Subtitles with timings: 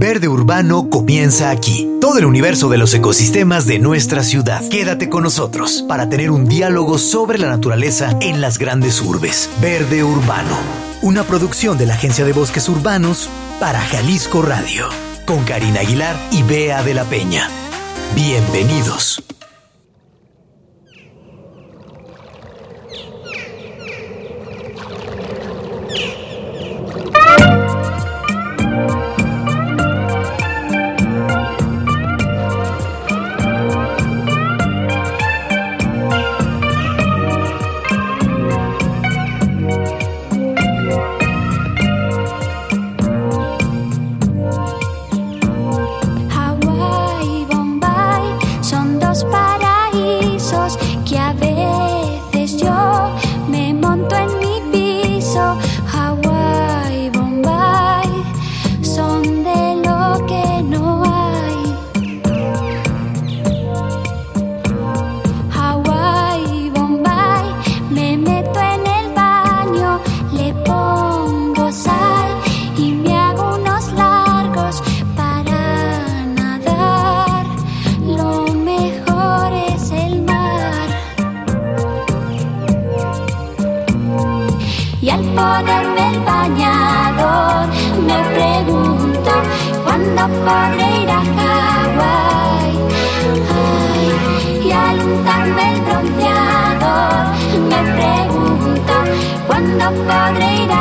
[0.00, 1.86] Verde Urbano comienza aquí.
[2.00, 4.66] Todo el universo de los ecosistemas de nuestra ciudad.
[4.70, 9.50] Quédate con nosotros para tener un diálogo sobre la naturaleza en las grandes urbes.
[9.60, 10.56] Verde Urbano.
[11.02, 13.28] Una producción de la Agencia de Bosques Urbanos
[13.60, 14.88] para Jalisco Radio.
[15.26, 17.50] Con Karina Aguilar y Bea de la Peña.
[18.14, 19.22] Bienvenidos.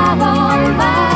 [0.10, 1.09] revolver.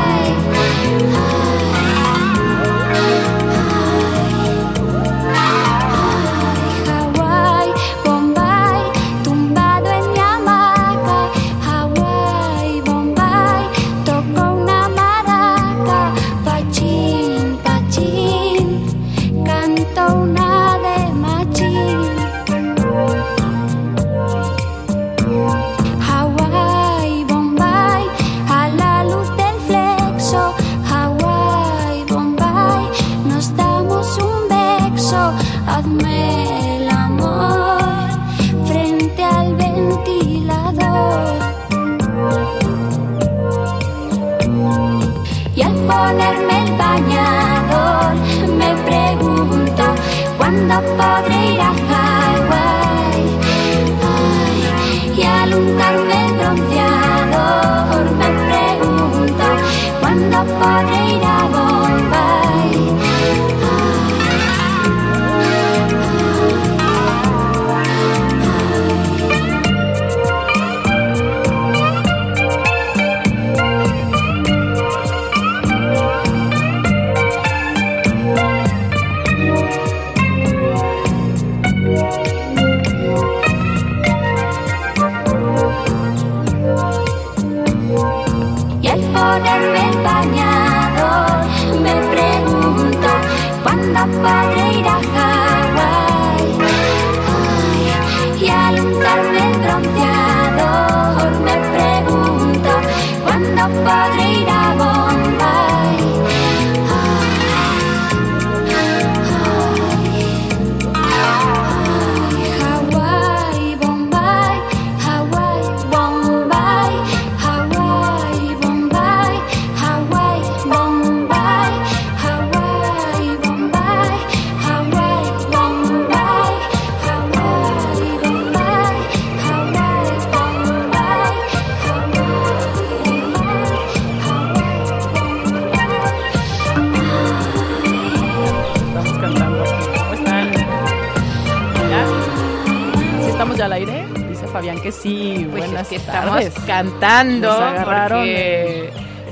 [146.66, 147.48] Cantando.
[147.48, 148.28] Nos agarraron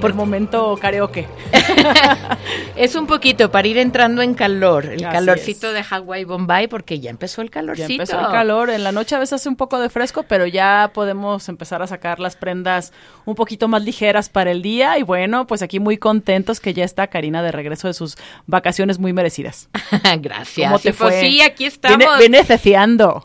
[0.02, 1.28] por momento karaoke.
[2.82, 7.12] es un poquito para ir entrando en calor, el calorcito de Hawaii Bombay, porque ya
[7.12, 7.88] empezó el calorcito.
[7.88, 10.48] Ya empezó el calor, en la noche a veces hace un poco de fresco, pero
[10.48, 12.92] ya podemos empezar a sacar las prendas
[13.26, 14.98] un poquito más ligeras para el día.
[14.98, 18.18] Y bueno, pues aquí muy contentos que ya está Karina de regreso de sus
[18.48, 19.70] vacaciones muy merecidas.
[20.20, 20.68] Gracias.
[20.68, 21.22] ¿Cómo te pues fue?
[21.22, 22.00] sí, aquí estamos.
[22.00, 22.44] Viene, viene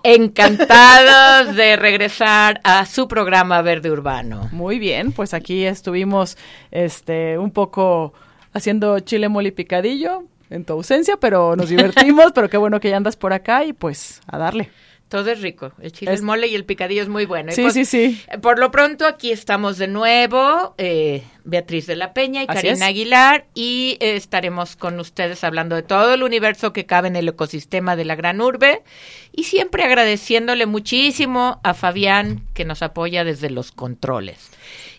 [0.04, 4.50] Encantados de regresar a su programa Verde Urbano.
[4.52, 6.36] Muy bien, pues aquí estuvimos
[6.70, 8.12] este un poco
[8.56, 12.96] haciendo chile mole picadillo en tu ausencia, pero nos divertimos, pero qué bueno que ya
[12.96, 14.70] andas por acá y pues a darle.
[15.08, 15.70] Todo es rico.
[15.80, 17.52] El chile, el mole y el picadillo es muy bueno.
[17.52, 18.20] Sí, pues, sí, sí.
[18.42, 23.46] Por lo pronto, aquí estamos de nuevo, eh, Beatriz de la Peña y Karina Aguilar,
[23.54, 27.94] y eh, estaremos con ustedes hablando de todo el universo que cabe en el ecosistema
[27.94, 28.82] de la gran urbe,
[29.30, 34.50] y siempre agradeciéndole muchísimo a Fabián, que nos apoya desde los controles.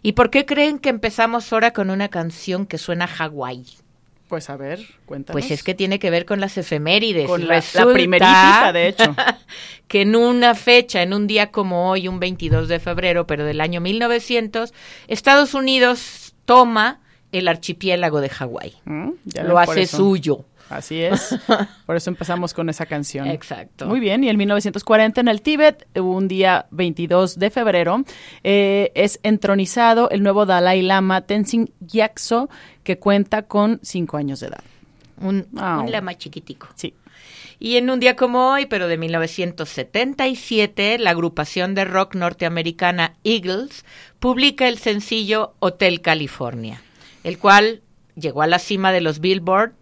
[0.02, 3.66] ¿Y por qué creen que empezamos ahora con una canción que suena a Hawái?
[4.28, 5.40] Pues a ver, cuéntanos.
[5.40, 7.28] Pues es que tiene que ver con las efemérides.
[7.28, 9.16] Con la, la primerita, de hecho.
[9.88, 13.62] que en una fecha, en un día como hoy, un 22 de febrero, pero del
[13.62, 14.74] año 1900,
[15.08, 17.02] Estados Unidos toma
[17.32, 18.74] el archipiélago de Hawái.
[18.86, 19.12] Mm,
[19.46, 20.46] Lo hace suyo.
[20.70, 21.38] Así es.
[21.86, 23.28] Por eso empezamos con esa canción.
[23.28, 23.88] Exacto.
[23.88, 24.24] Muy bien.
[24.24, 28.04] Y en 1940 en el Tíbet, un día 22 de febrero,
[28.44, 32.50] eh, es entronizado el nuevo Dalai Lama Tenzin Gyatso,
[32.88, 34.64] que cuenta con cinco años de edad.
[35.20, 36.70] Un, un lama chiquitico.
[36.76, 36.94] Sí.
[37.60, 43.84] Y en un día como hoy, pero de 1977, la agrupación de rock norteamericana Eagles
[44.20, 46.82] publica el sencillo Hotel California,
[47.26, 47.82] el cual
[48.16, 49.74] llegó a la cima de los Billboard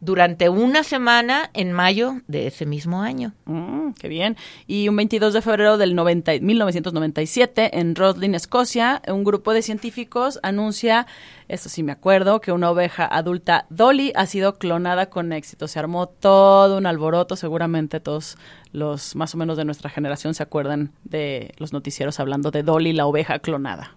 [0.00, 3.32] durante una semana en mayo de ese mismo año.
[3.44, 4.36] Mm, qué bien.
[4.66, 10.40] Y un 22 de febrero del 90, 1997, en Roslin, Escocia, un grupo de científicos
[10.42, 11.06] anuncia,
[11.48, 15.68] esto sí me acuerdo, que una oveja adulta Dolly ha sido clonada con éxito.
[15.68, 18.38] Se armó todo un alboroto, seguramente todos
[18.72, 22.92] los más o menos de nuestra generación se acuerdan de los noticieros hablando de Dolly,
[22.92, 23.94] la oveja clonada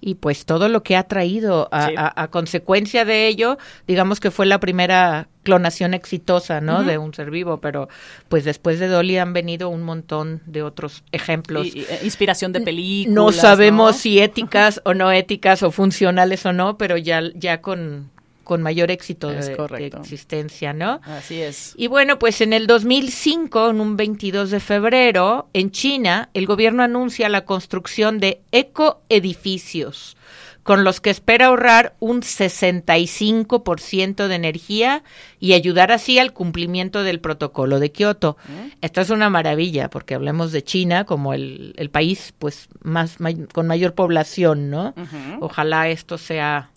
[0.00, 4.58] y pues todo lo que ha traído a, consecuencia de ello, digamos que fue la
[4.60, 6.84] primera clonación exitosa, ¿no?
[6.84, 7.88] De un ser vivo, pero
[8.28, 11.68] pues después de Dolly han venido un montón de otros ejemplos.
[11.74, 13.14] Eh, inspiración de películas.
[13.14, 18.10] No sabemos si éticas o no éticas o funcionales o no, pero ya, ya con,
[18.50, 21.00] con mayor éxito de, existencia, ¿no?
[21.04, 21.72] Así es.
[21.76, 26.82] Y bueno, pues en el 2005, en un 22 de febrero, en China, el gobierno
[26.82, 30.16] anuncia la construcción de ecoedificios
[30.64, 35.04] con los que espera ahorrar un 65% de energía
[35.38, 38.36] y ayudar así al cumplimiento del protocolo de Kioto.
[38.48, 38.70] Mm.
[38.80, 43.18] Esto es una maravilla, porque hablemos de China como el, el país pues más
[43.52, 44.92] con mayor población, ¿no?
[45.38, 46.72] Ojalá esto sea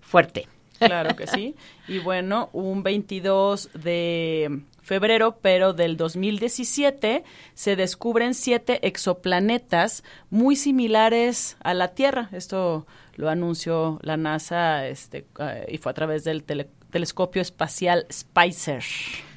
[0.00, 0.48] fuerte.
[0.80, 1.54] Claro que sí.
[1.88, 7.22] Y bueno, un 22 de febrero, pero del 2017,
[7.54, 12.28] se descubren siete exoplanetas muy similares a la Tierra.
[12.32, 16.44] Esto lo anunció la NASA este, eh, y fue a través del
[16.90, 18.82] telescopio espacial Spicer.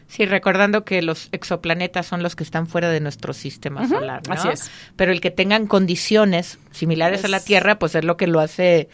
[0.07, 4.35] Sí, recordando que los exoplanetas son los que están fuera de nuestro sistema solar, ¿no?
[4.35, 4.69] Así es.
[4.95, 8.89] Pero el que tengan condiciones similares a la Tierra, pues es lo que lo hace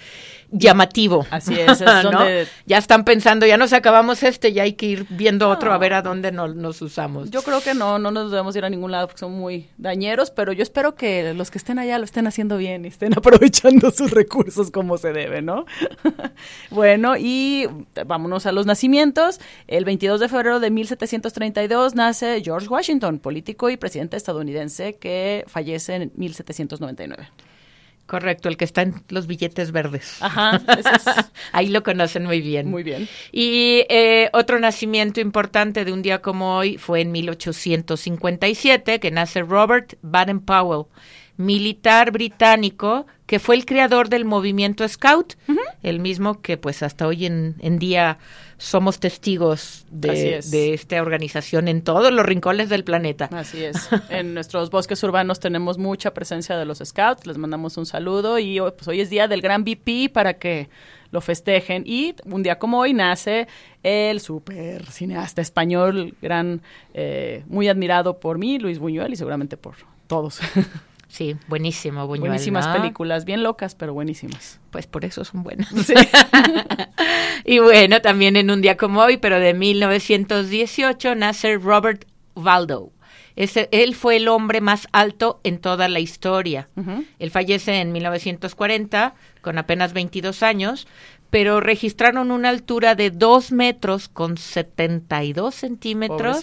[0.52, 1.26] llamativo.
[1.30, 1.80] Así es,
[2.66, 5.94] Ya están pensando, ya nos acabamos este, ya hay que ir viendo otro a ver
[5.94, 7.30] a dónde nos usamos.
[7.32, 10.32] Yo creo que no, no nos debemos ir a ningún lado porque son muy dañeros,
[10.32, 13.92] pero yo espero que los que estén allá lo estén haciendo bien y estén aprovechando
[13.92, 15.66] sus recursos como se debe, ¿no?
[16.70, 17.68] bueno, y
[18.06, 19.40] vámonos a los nacimientos.
[19.68, 25.96] El 22 de febrero de 1732 nace George Washington, político y presidente estadounidense que fallece
[25.96, 27.30] en 1799.
[28.10, 30.18] Correcto, el que está en los billetes verdes.
[30.20, 30.60] Ajá,
[31.52, 32.68] ahí lo conocen muy bien.
[32.68, 33.08] Muy bien.
[33.32, 39.44] Y eh, otro nacimiento importante de un día como hoy fue en 1857, que nace
[39.44, 40.88] Robert Baden-Powell,
[41.38, 45.36] militar británico que fue el creador del movimiento Scout,
[45.84, 48.18] el mismo que pues hasta hoy en, en día
[48.58, 53.30] somos testigos de, de, esta organización en todos los rincones del planeta.
[53.32, 53.90] Así es.
[54.10, 58.60] en nuestros bosques urbanos tenemos mucha presencia de los Scouts, les mandamos un saludo y
[58.60, 60.70] pues, hoy es día del gran VP para que
[61.12, 61.84] lo festejen.
[61.86, 63.48] Y un día como hoy nace
[63.84, 66.62] el super cineasta español, gran,
[66.94, 69.76] eh, muy admirado por mí, Luis Buñuel, y seguramente por
[70.08, 70.40] todos.
[71.10, 74.60] Sí, buenísimo, Buñuel, Buenísimas películas, bien locas, pero buenísimas.
[74.70, 75.70] Pues por eso son buenas.
[77.46, 82.92] y bueno, también en un día como hoy, pero de 1918, nace Robert Waldo.
[83.36, 86.70] Ese, él fue el hombre más alto en toda la historia.
[87.20, 90.88] Él fallece en 1940 con apenas 22 años,
[91.30, 96.40] pero registraron una altura de 2 metros con 72 centímetros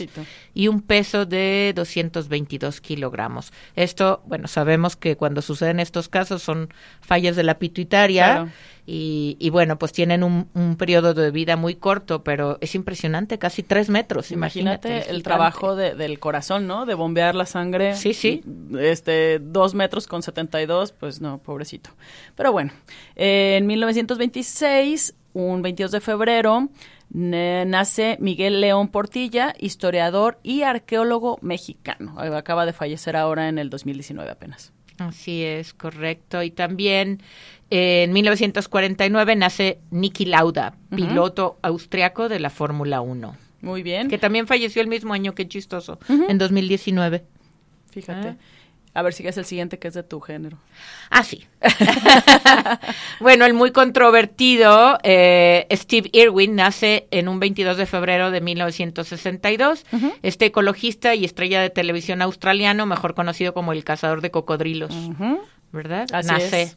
[0.55, 3.53] y un peso de 222 kilogramos.
[3.75, 6.69] Esto, bueno, sabemos que cuando suceden estos casos son
[7.01, 8.53] fallas de la pituitaria
[8.89, 13.89] y, bueno, pues tienen un, periodo de vida muy corto, pero es impresionante, casi 3
[13.89, 14.31] metros.
[14.31, 16.87] Imagínate, el trabajo del corazón, ¿no?
[16.87, 17.97] De bombear la sangre.
[17.97, 18.43] Sí, sí.
[18.79, 21.91] Este, 2 metros con 72, pues no, pobrecito.
[22.37, 22.73] Pero bueno,
[23.17, 26.69] en 1926 un 22 de febrero,
[27.11, 32.19] nace Miguel León Portilla, historiador y arqueólogo mexicano.
[32.19, 34.73] Acaba de fallecer ahora en el 2019 apenas.
[34.99, 36.43] Así es, correcto.
[36.43, 43.37] Y también eh, en 1949 nace Niki Lauda, piloto austriaco de la Fórmula 1.
[43.63, 44.09] Muy bien.
[44.09, 47.25] Que también falleció el mismo año, que chistoso, en 2019.
[47.91, 48.29] Fíjate.
[48.29, 48.37] Ah.
[48.95, 50.57] A ver si es el siguiente que es de tu género.
[51.11, 51.45] Ah, sí.
[53.21, 59.85] bueno, el muy controvertido eh, Steve Irwin nace en un 22 de febrero de 1962.
[60.23, 64.97] Este ecologista y estrella de televisión australiano, mejor conocido como el cazador de cocodrilos.
[65.73, 66.07] ¿Verdad?
[66.15, 66.77] Así nace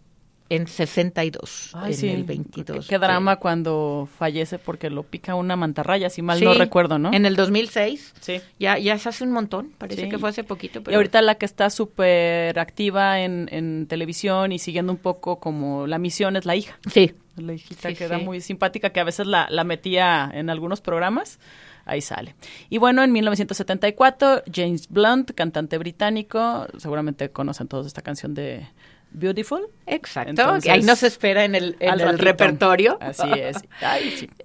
[0.50, 2.88] en 62, en el 22.
[2.88, 7.14] Qué, drama cuando fallece porque lo pica una mantarraya, si mal no recuerdo, ¿no?
[7.14, 8.16] En el 2006.
[8.20, 8.42] Sí.
[8.60, 10.82] Ya, ya se hace un montón, parece que fue hace poquito.
[10.90, 15.86] Y ahorita la que está súper activa en, en, televisión y siguiendo un poco como
[15.86, 16.80] la misión es la hija.
[16.92, 17.14] Sí.
[17.38, 21.40] La hijita que era muy simpática, que a veces la, la metía en algunos programas
[21.86, 22.36] ahí sale.
[22.70, 28.68] Y bueno, en 1974, James Blunt, cantante británico, seguramente conocen todos esta canción de
[29.12, 29.68] Beautiful.
[29.86, 31.76] Exacto, ahí nos espera en el,
[32.20, 32.98] repertorio.
[33.02, 33.58] Así es.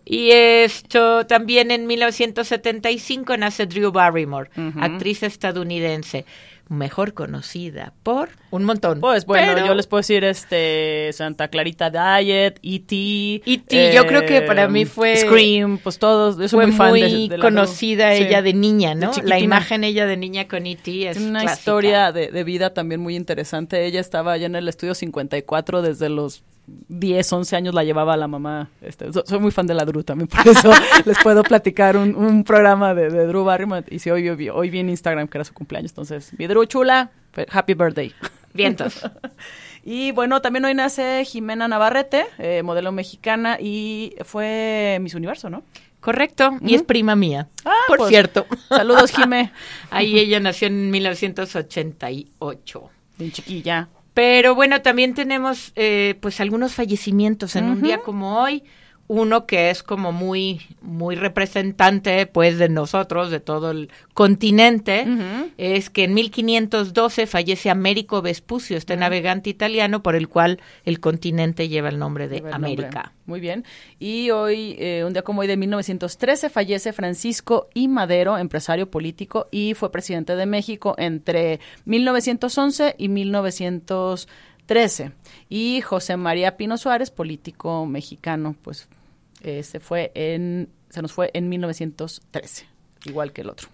[0.04, 6.24] Y esto también en 1975 nace Drew Barrymore, actriz estadounidense
[6.68, 9.00] mejor conocida por un montón.
[9.00, 13.42] Pues bueno, yo les puedo decir este Santa Clarita Diet, E.T.
[13.44, 13.94] E.T.
[13.94, 18.14] yo creo que para mí fue Scream, pues todos, yo soy muy fan de, conocida
[18.14, 19.12] ella de niña, ¿no?
[19.22, 21.08] la imagen ella de niña con E.T.
[21.08, 23.84] es una historia de, de, vida también muy interesante.
[23.84, 28.26] Ella estaba allá en el estudio 54 desde los 10, 11 años la llevaba la
[28.26, 28.70] mamá.
[28.80, 30.72] Este, soy muy fan de la Drew también, por eso
[31.04, 33.84] les puedo platicar un, programa de, de, Drew Barrymore.
[33.90, 36.64] Y si hoy, hoy, hoy vi en Instagram que era su cumpleaños, entonces, mi Drew
[36.64, 37.10] chula,
[37.50, 38.12] happy birthday.
[38.52, 39.02] Vientos.
[39.84, 45.62] y bueno, también hoy nace Jimena Navarrete, eh, modelo mexicana, y fue Miss Universo, ¿no?
[46.00, 47.48] Correcto, y es prima mía.
[47.64, 48.46] Ah, por pues, cierto.
[48.68, 49.52] Saludos, Jimé.
[49.90, 52.90] Ahí ella nació en 1988.
[53.16, 53.88] Bien chiquilla.
[54.14, 58.62] Pero bueno, también tenemos eh, pues algunos fallecimientos en un día como hoy
[59.06, 65.06] uno que es como muy muy representante pues de nosotros de todo el continente
[65.58, 71.68] es que en 1512 fallece Américo Vespucio este navegante italiano por el cual el continente
[71.68, 73.12] lleva el nombre de América.
[73.26, 73.64] Muy bien.
[73.98, 77.88] Y hoy eh, un día como hoy de 1913 fallece Francisco I.
[77.88, 85.12] Madero empresario político y fue presidente de México entre 1911 y 1913
[85.48, 88.88] y José María Pino Suárez, político mexicano, pues
[89.44, 92.66] eh, se fue en, se nos fue en 1913,
[93.04, 93.68] igual que el otro.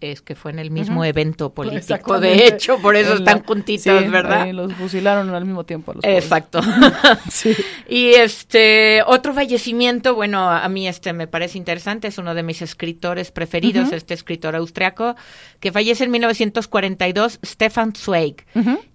[0.00, 4.50] Es que fue en el mismo evento político, de hecho, por eso están juntitos, ¿verdad?
[4.52, 5.94] los fusilaron al mismo tiempo.
[6.02, 6.60] Exacto.
[7.88, 12.60] Y este otro fallecimiento, bueno, a mí este me parece interesante, es uno de mis
[12.60, 15.14] escritores preferidos, este escritor austriaco
[15.60, 18.44] que fallece en 1942, Stefan Zweig.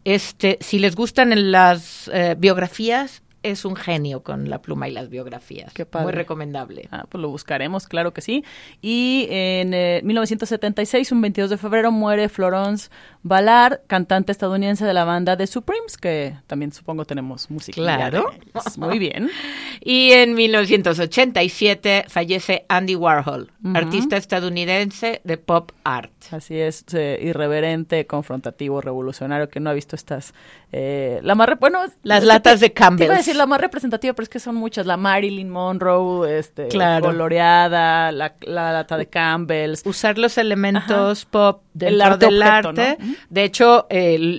[0.04, 5.10] Este, si les gustan las eh, biografías, es un genio con la pluma y las
[5.10, 5.74] biografías.
[5.74, 6.88] Qué Muy recomendable.
[6.92, 8.44] Ah, pues lo buscaremos, claro que sí.
[8.82, 9.70] Y en
[10.06, 12.90] 1976, eh, un 22 de febrero, muere Florence
[13.24, 17.76] Ballard, cantante estadounidense de la banda The Supremes, que también supongo tenemos música.
[17.76, 18.32] Claro.
[18.78, 19.30] Muy bien.
[19.82, 26.12] y en 1987 fallece Andy Warhol, artista estadounidense de pop art.
[26.32, 30.34] Así es, eh, irreverente, confrontativo, revolucionario, que no ha visto estas...
[30.72, 31.50] Eh, la más...
[31.60, 34.86] Bueno, las latas de Campbell la más representativa, pero es que son muchas.
[34.86, 39.82] La Marilyn Monroe, este, coloreada, la, lata de Campbell's.
[39.86, 42.98] Usar los elementos pop del arte del arte.
[43.30, 43.88] De hecho,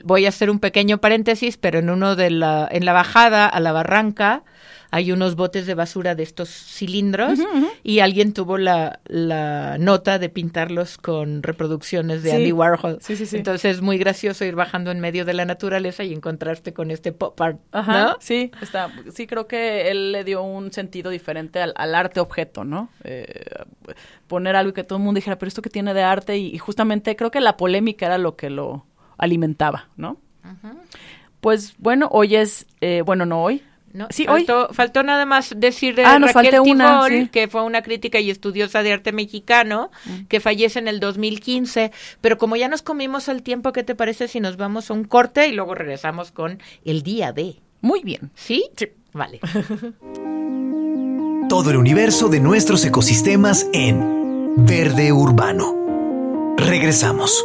[0.04, 3.58] voy a hacer un pequeño paréntesis, pero en uno de la, en la bajada a
[3.60, 4.44] la barranca,
[4.90, 7.38] hay unos botes de basura de estos cilindros
[7.82, 12.98] y alguien tuvo la, la, nota de pintarlos con reproducciones de Andy Warhol.
[13.00, 16.72] Sí, sí, Entonces es muy gracioso ir bajando en medio de la naturaleza y encontrarte
[16.72, 17.58] con este pop art.
[17.72, 22.64] Ajá, Sí, está, sí, creo que él le dio un sentido diferente al, arte objeto,
[22.64, 22.90] ¿no?
[23.04, 23.44] Eh,
[24.26, 27.16] poner algo que todo el mundo dijera, pero esto que tiene de arte y, justamente
[27.16, 28.86] creo que la polémica era lo que lo
[29.18, 30.18] alimentaba, ¿no?
[31.40, 35.96] Pues bueno, hoy es, eh, bueno, no hoy, no, sí, faltó, faltó nada más decir
[35.96, 40.26] de ah, Raquel una, que fue una crítica y estudiosa de arte mexicano, mm.
[40.28, 41.90] que fallece en el 2015.
[42.20, 45.04] Pero como ya nos comimos el tiempo, ¿qué te parece si nos vamos a un
[45.04, 47.56] corte y luego regresamos con el día de?
[47.80, 48.30] Muy bien.
[48.34, 48.70] ¿Sí?
[48.76, 48.86] Sí.
[49.12, 49.40] Vale.
[51.48, 56.54] Todo el universo de nuestros ecosistemas en Verde Urbano.
[56.56, 57.44] Regresamos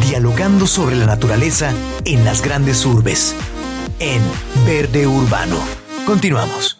[0.00, 1.72] dialogando sobre la naturaleza
[2.04, 3.34] en las grandes urbes.
[3.98, 4.22] En
[4.66, 5.56] Verde Urbano.
[6.06, 6.79] Continuamos.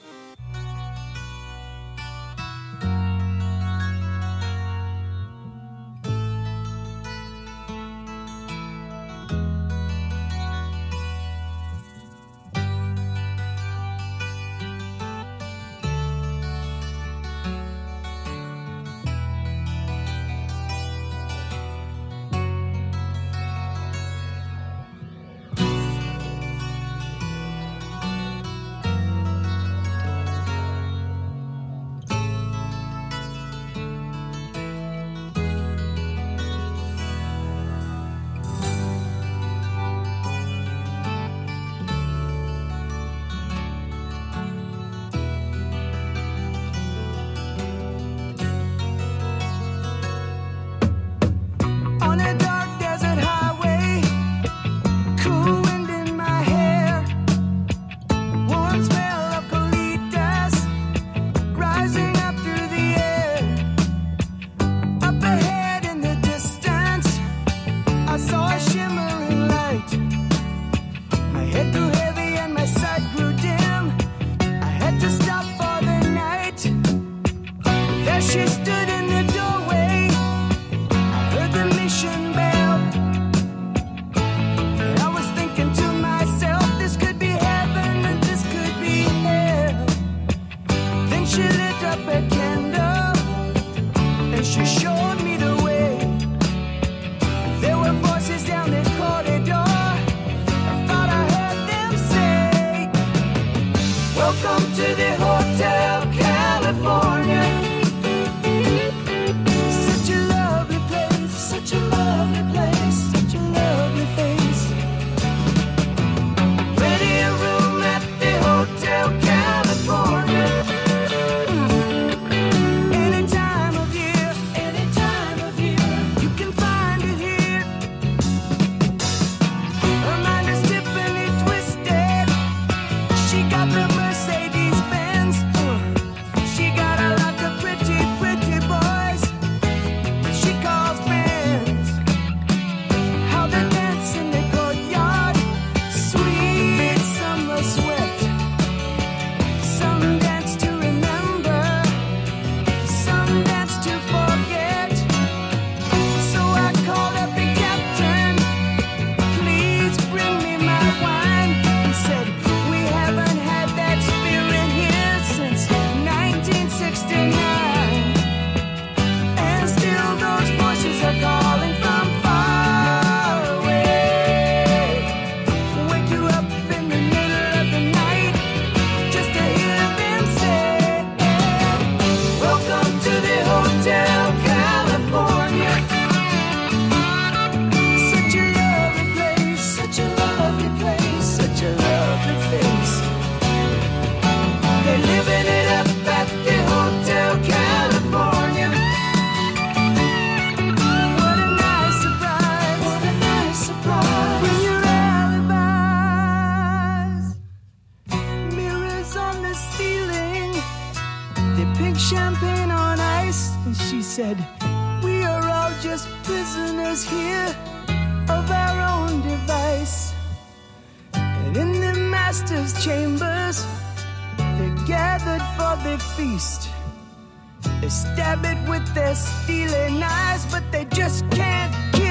[227.81, 232.10] They stab it with their stealing eyes, but they just can't kill.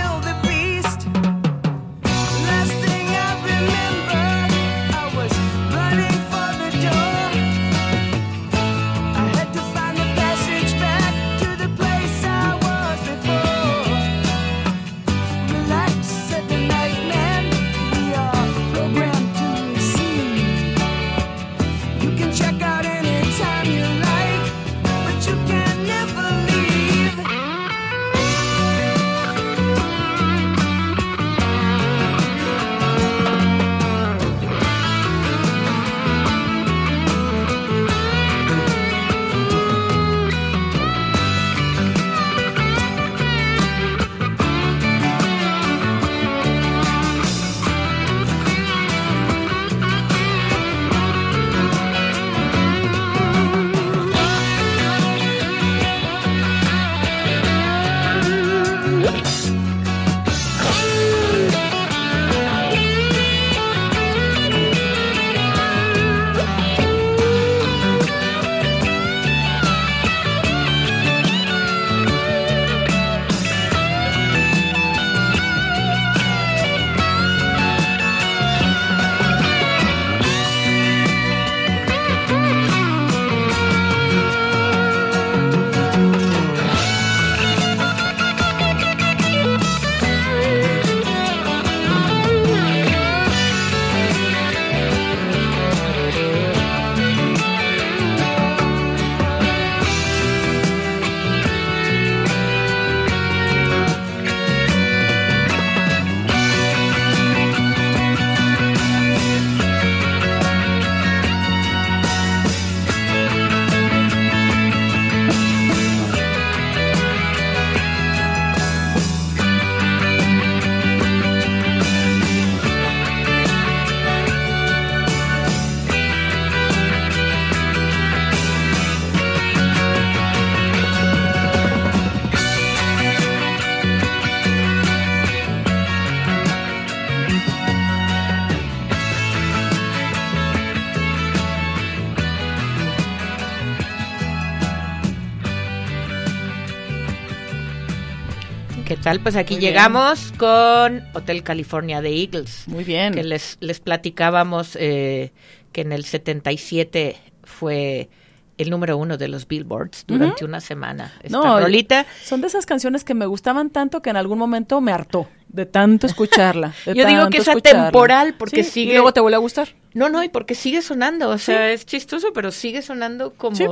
[149.09, 149.19] Tal?
[149.21, 149.73] Pues aquí Muy bien.
[149.73, 152.63] llegamos con Hotel California de Eagles.
[152.67, 153.13] Muy bien.
[153.13, 155.31] Que les, les platicábamos eh,
[155.71, 158.09] que en el 77 fue
[158.57, 161.13] el número uno de los billboards durante una semana.
[161.23, 162.05] Esta No, rolita.
[162.23, 165.65] Son de esas canciones que me gustaban tanto que en algún momento me hartó de
[165.65, 166.73] tanto escucharla.
[166.85, 167.83] de Yo digo que es escucharla.
[167.83, 169.69] atemporal porque Sí, sigue- Y luego te vuelve a gustar.
[169.93, 171.29] No, no, y porque sigue sonando.
[171.29, 173.65] O sea, es chistoso, pero sigue sonando como Sí.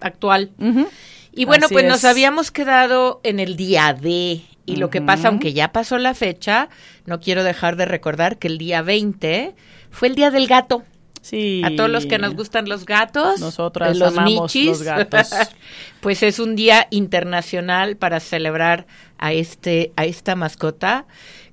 [0.00, 0.50] actual.
[1.34, 4.42] Y bueno, Así pues nos habíamos quedado en el día de.
[4.64, 6.68] Y lo que pasa, aunque ya pasó la fecha,
[7.04, 9.54] no quiero dejar de recordar que el día 20
[9.90, 10.84] fue el día del gato.
[11.20, 11.62] Sí.
[11.64, 15.30] A todos los que nos gustan los gatos, Nosotras los amamos michis, los gatos.
[16.00, 18.86] pues es un día internacional para celebrar
[19.18, 21.06] a este a esta mascota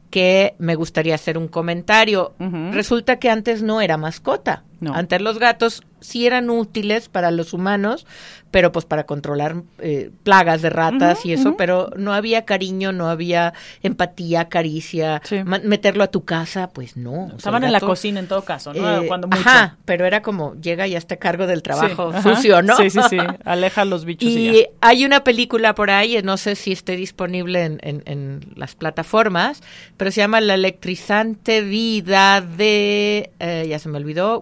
[0.10, 2.34] que me gustaría hacer un comentario.
[2.72, 4.63] Resulta que antes no era mascota.
[4.80, 4.94] No.
[4.94, 8.08] Antes los gatos sí eran útiles para los humanos,
[8.52, 13.10] pero pues para controlar eh, plagas de ratas y eso, pero no había cariño, no
[13.10, 15.44] había empatía, caricia, Sí.
[15.44, 17.26] meterlo a tu casa, pues no.
[17.26, 19.02] O sea, Estaban en la cocina en todo caso, ¿no?
[19.04, 19.42] eh, Cuando mucho.
[19.42, 22.78] Ajá, pero era como llega y a cargo del trabajo Sí, sucio, ¿no?
[22.78, 23.18] Sí, sí, sí.
[23.46, 27.63] Aleja los bichos y, Y hay una película por ahí, no sé si esté disponible
[27.65, 29.62] en, en- en las plataformas,
[29.98, 34.39] pero se llama La electrizante vida de, eh, ya se me olvidó,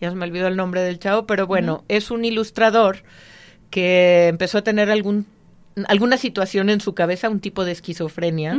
[0.00, 3.02] Ya se me olvidó el nombre del chavo, pero bueno, es un ilustrador
[3.70, 5.26] que empezó a tener algún
[5.86, 8.58] alguna situación en su cabeza, un tipo de esquizofrenia,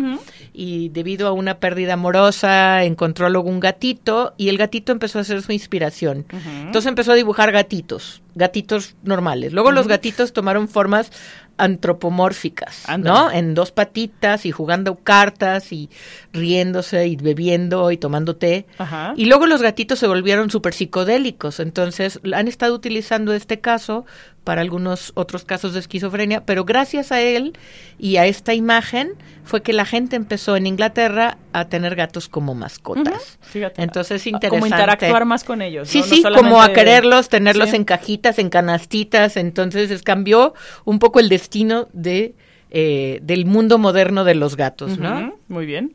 [0.53, 5.23] y debido a una pérdida amorosa encontró luego un gatito y el gatito empezó a
[5.23, 6.25] ser su inspiración.
[6.65, 9.53] Entonces empezó a dibujar gatitos, gatitos normales.
[9.53, 11.11] Luego los gatitos tomaron formas
[11.59, 12.85] antropomórficas.
[12.97, 13.31] ¿no?
[13.31, 15.89] En dos patitas y jugando cartas y
[16.33, 18.65] riéndose y bebiendo y tomando té.
[18.77, 19.13] Ajá.
[19.15, 21.59] Y luego los gatitos se volvieron súper psicodélicos.
[21.59, 24.05] Entonces han estado utilizando este caso
[24.43, 27.57] para algunos otros casos de esquizofrenia, pero gracias a él
[27.99, 29.13] y a esta imagen
[29.49, 33.39] fue que la gente empezó en Inglaterra a tener gatos como mascotas.
[33.41, 33.81] Fíjate.
[33.81, 34.67] Entonces es Como interesante.
[34.75, 35.89] interactuar más con ellos.
[35.89, 36.05] Sí, ¿no?
[36.05, 37.75] No sí, como a quererlos, tenerlos Sí.
[37.77, 40.53] en cajitas, en canastitas, entonces es- cambió
[40.85, 42.35] un poco el destino de
[42.71, 45.33] eh, del mundo moderno de los gatos, ¿no?
[45.47, 45.93] Muy bien.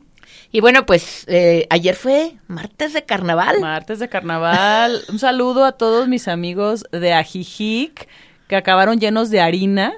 [0.51, 3.61] Y bueno, pues eh, ayer fue martes de carnaval.
[3.61, 5.01] Martes de carnaval.
[5.09, 8.09] Un saludo a todos mis amigos de Ajijic
[8.47, 9.93] que acabaron llenos de harina.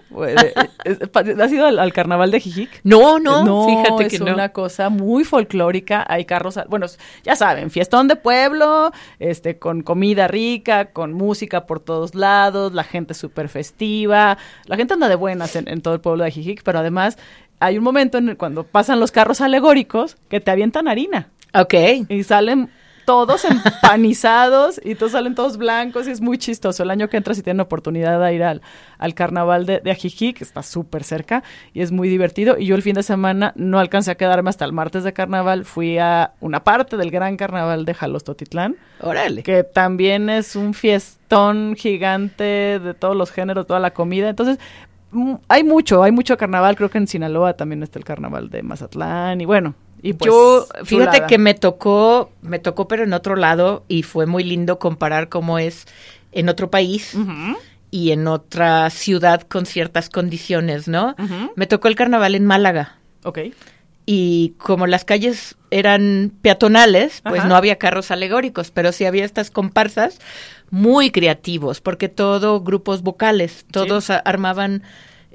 [1.42, 2.82] ¿Has ido al, al carnaval de Ajijic?
[2.84, 4.34] no, no, fíjate es que no.
[4.34, 6.06] una cosa muy folclórica.
[6.08, 6.88] Hay carros, bueno,
[7.24, 12.84] ya saben, fiestón de pueblo, este, con comida rica, con música por todos lados, la
[12.84, 14.38] gente súper festiva.
[14.66, 17.18] La gente anda de buenas en, en todo el pueblo de Ajijic, pero además
[17.60, 21.74] hay un momento en el cuando pasan los carros alegóricos que te avientan harina Ok.
[22.08, 22.70] y salen
[23.08, 23.46] todos
[23.86, 26.84] empanizados y todos salen todos blancos y es muy chistoso.
[26.84, 28.62] El año que entra si tienen oportunidad de ir al,
[28.98, 31.42] al carnaval de, de Ajijic, que está súper cerca
[31.74, 32.58] y es muy divertido.
[32.60, 35.64] Y yo el fin de semana no alcancé a quedarme hasta el martes de carnaval,
[35.64, 39.42] fui a una parte del gran carnaval de Jalostotitlán, Órale.
[39.42, 44.28] que también es un fiestón gigante de todos los géneros, toda la comida.
[44.28, 44.60] Entonces,
[45.12, 46.76] mm, hay mucho, hay mucho carnaval.
[46.76, 49.76] Creo que en Sinaloa también está el carnaval de Mazatlán y bueno.
[50.02, 51.28] Y pues, Yo, fíjate chulada.
[51.28, 55.58] que me tocó, me tocó pero en otro lado y fue muy lindo comparar cómo
[55.60, 55.86] es
[56.32, 57.16] en otro país
[57.90, 61.16] y en otra ciudad con ciertas condiciones, ¿no?
[61.56, 62.98] Me tocó el carnaval en Málaga.
[63.24, 63.40] Ok.
[64.06, 67.50] y como las calles eran peatonales, pues Ajá.
[67.50, 70.20] no había carros alegóricos, pero sí había estas comparsas
[70.70, 74.84] muy creativos, porque todo grupos vocales, todos armaban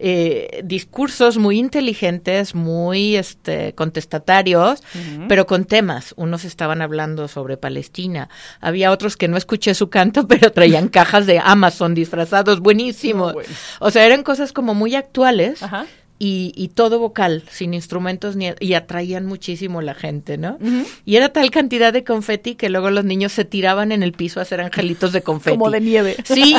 [0.04, 4.82] eh, discursos muy inteligentes, muy este, contestatarios,
[5.28, 6.12] pero con temas.
[6.16, 8.28] Unos estaban hablando sobre Palestina,
[8.60, 13.32] había otros que no escuché su canto, pero traían cajas de Amazon disfrazados, buenísimos.
[13.32, 13.48] Bueno.
[13.78, 15.86] O sea, eran cosas como muy actuales Ajá.
[16.24, 20.56] Y, y todo vocal, sin instrumentos, ni, y atraían muchísimo la gente, ¿no?
[21.04, 24.38] Y era tal cantidad de confeti que luego los niños se tiraban en el piso
[24.38, 25.56] a hacer angelitos de confeti.
[25.58, 26.16] Como de nieve.
[26.24, 26.54] Sí,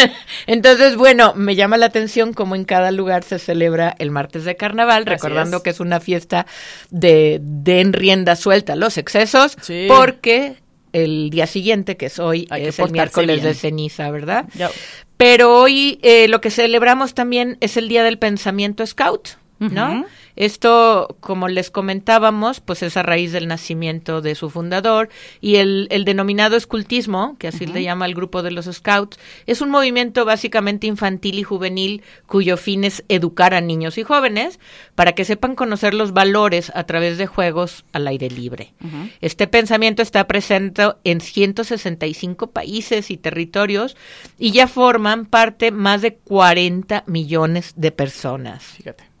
[0.48, 4.56] entonces bueno, me llama la atención cómo en cada lugar se celebra el martes de
[4.56, 5.62] carnaval, Así recordando es.
[5.62, 6.46] que es una fiesta
[6.90, 9.86] de den rienda suelta los excesos, Sí.
[9.88, 10.56] porque
[10.92, 14.46] el día siguiente, que es hoy, Hay que es el miércoles de ceniza, ¿verdad?
[14.54, 14.70] Ya.
[15.16, 20.04] Pero hoy eh, lo que celebramos también es el Día del Pensamiento Scout, ¿no?
[20.36, 25.08] Esto, como les comentábamos, pues es a raíz del nacimiento de su fundador
[25.40, 29.60] y el, el denominado escultismo, que así le llama el grupo de los Scouts, es
[29.60, 34.58] un movimiento básicamente infantil y juvenil cuyo fin es educar a niños y jóvenes
[34.94, 38.74] para que sepan conocer los valores a través de juegos al aire libre.
[39.20, 43.96] Este pensamiento está presente en 165 países y territorios
[44.38, 48.62] y ya forman parte más de 40 millones de personas.
[48.64, 49.13] Fíjate.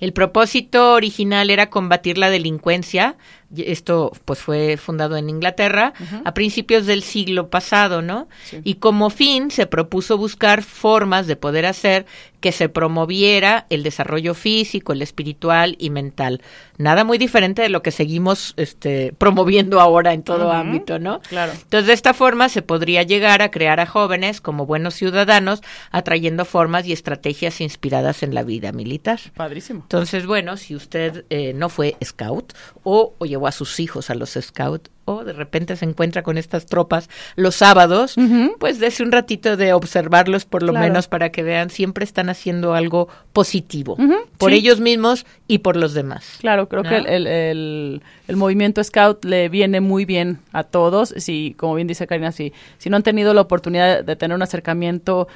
[0.00, 3.16] El propósito original era combatir la delincuencia.
[3.56, 5.92] Esto pues fue fundado en Inglaterra
[6.24, 8.28] a principios del siglo pasado, ¿no?
[8.64, 12.06] Y como fin se propuso buscar formas de poder hacer
[12.40, 16.40] que se promoviera el desarrollo físico, el espiritual y mental.
[16.78, 21.20] Nada muy diferente de lo que seguimos este, promoviendo ahora en todo ámbito, ¿no?
[21.20, 21.52] Claro.
[21.52, 25.60] Entonces, de esta forma se podría llegar a crear a jóvenes como buenos ciudadanos,
[25.90, 29.20] atrayendo formas y estrategias inspiradas en la vida militar.
[29.34, 29.80] Padrísimo.
[29.82, 34.14] Entonces, bueno, si usted eh, no fue scout o, o llevó a sus hijos a
[34.14, 38.14] los scouts, o de repente se encuentra con estas tropas los sábados,
[38.60, 40.86] pues dese un ratito de observarlos por lo Claro.
[40.86, 43.96] menos para que vean, siempre están haciendo algo positivo
[44.38, 44.58] por sí.
[44.58, 46.36] ellos mismos y por los demás.
[46.40, 46.88] Claro, creo ¿No?
[46.88, 51.12] que el, el- el- el movimiento Scout le viene muy bien a todos.
[51.16, 54.42] Si, como bien dice Karina, si, si no han tenido la oportunidad de tener un
[54.42, 55.26] acercamiento,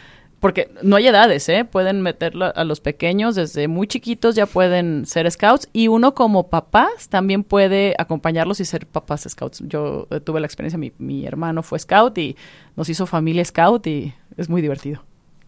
[0.45, 1.65] porque no hay edades, ¿eh?
[1.65, 5.71] Pueden meterlo a los pequeños, desde muy chiquitos ya pueden ser Scouts.
[5.73, 9.63] Y uno como papás también puede acompañarlos y ser papás Scouts.
[9.67, 12.37] Yo eh, tuve la experiencia, mi, mi hermano fue Scout y
[12.77, 15.03] nos hizo familia Scout y es muy divertido.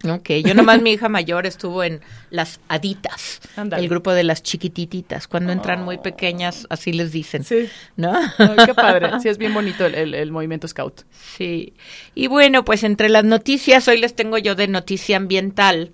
[0.04, 3.82] Ok, yo nomás mi hija mayor estuvo en las aditas, Ándale.
[3.82, 7.68] el grupo de las chiquitititas, cuando entran muy pequeñas, así les dicen, Sí.
[7.96, 8.12] ¿no?
[8.38, 9.10] Ay, qué padre.
[9.20, 11.02] Sí, es bien bonito el, el- el movimiento Scout.
[11.36, 11.72] Sí.
[12.14, 15.92] Y bueno, pues entre las noticias, hoy les tengo yo de noticia ambiental.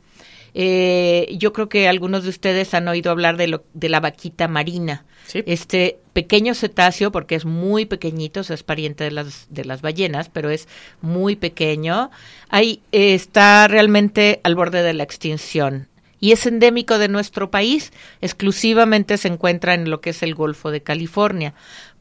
[0.54, 4.48] Eh, yo creo que algunos de ustedes han oído hablar de, lo, de la vaquita
[4.48, 5.04] marina.
[5.26, 5.42] Sí.
[5.46, 9.80] Este pequeño cetáceo, porque es muy pequeñito, o sea, es pariente de las, de las
[9.80, 10.68] ballenas, pero es
[11.00, 12.10] muy pequeño.
[12.48, 15.88] Ahí eh, está realmente al borde de la extinción.
[16.20, 20.70] Y es endémico de nuestro país, exclusivamente se encuentra en lo que es el Golfo
[20.70, 21.52] de California.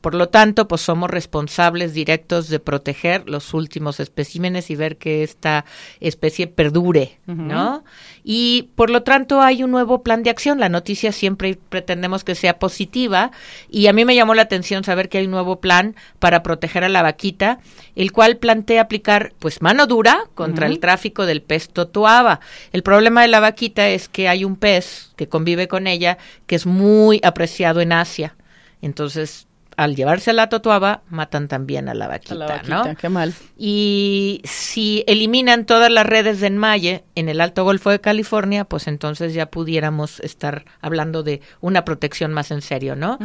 [0.01, 5.21] Por lo tanto, pues somos responsables directos de proteger los últimos especímenes y ver que
[5.21, 5.63] esta
[5.99, 7.83] especie perdure, ¿no?
[8.23, 10.59] Y por lo tanto hay un nuevo plan de acción.
[10.59, 13.31] La noticia siempre pretendemos que sea positiva
[13.69, 16.83] y a mí me llamó la atención saber que hay un nuevo plan para proteger
[16.83, 17.59] a la vaquita,
[17.95, 22.39] el cual plantea aplicar pues mano dura contra el tráfico del pez totoaba.
[22.73, 26.55] El problema de la vaquita es que hay un pez que convive con ella que
[26.55, 28.35] es muy apreciado en Asia.
[28.81, 32.95] Entonces, al llevarse a la totoaba, matan también a la vaquita, A la vaquita, ¿no?
[32.95, 33.33] qué mal.
[33.57, 38.87] Y si eliminan todas las redes de enmalle en el Alto Golfo de California, pues
[38.87, 43.17] entonces ya pudiéramos estar hablando de una protección más en serio, ¿no?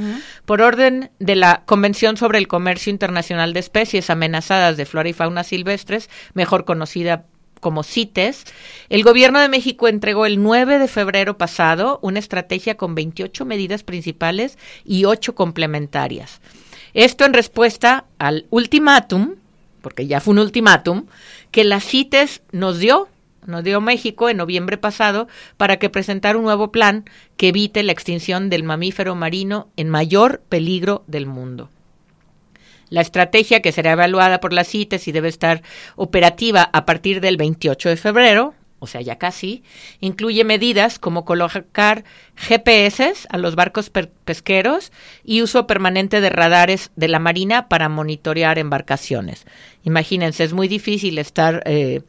[0.45, 5.13] Por orden de la Convención sobre el Comercio Internacional de Especies Amenazadas de Flora y
[5.13, 7.25] Fauna Silvestres, mejor conocida
[7.61, 8.45] como CITES,
[8.89, 13.83] el gobierno de México entregó el 9 de febrero pasado una estrategia con 28 medidas
[13.83, 16.41] principales y 8 complementarias.
[16.95, 19.35] Esto en respuesta al ultimátum,
[19.83, 21.07] porque ya fue un ultimátum,
[21.51, 23.09] que la CITES nos dio,
[23.47, 27.05] nos dio México en noviembre pasado para que presentara un nuevo plan
[27.37, 31.71] que evite la extinción del mamífero marino en mayor peligro del mundo.
[32.89, 35.63] La estrategia que será evaluada por la CITES y debe estar
[35.97, 39.65] operativa a partir del 28 de febrero, o sea, ya casi,
[40.01, 42.05] incluye medidas como colocar
[42.37, 43.91] GPS a los barcos
[44.25, 44.93] pesqueros
[45.25, 49.47] y uso permanente de radares de la Marina para monitorear embarcaciones.
[49.83, 52.03] Imagínense, es muy difícil estar eh,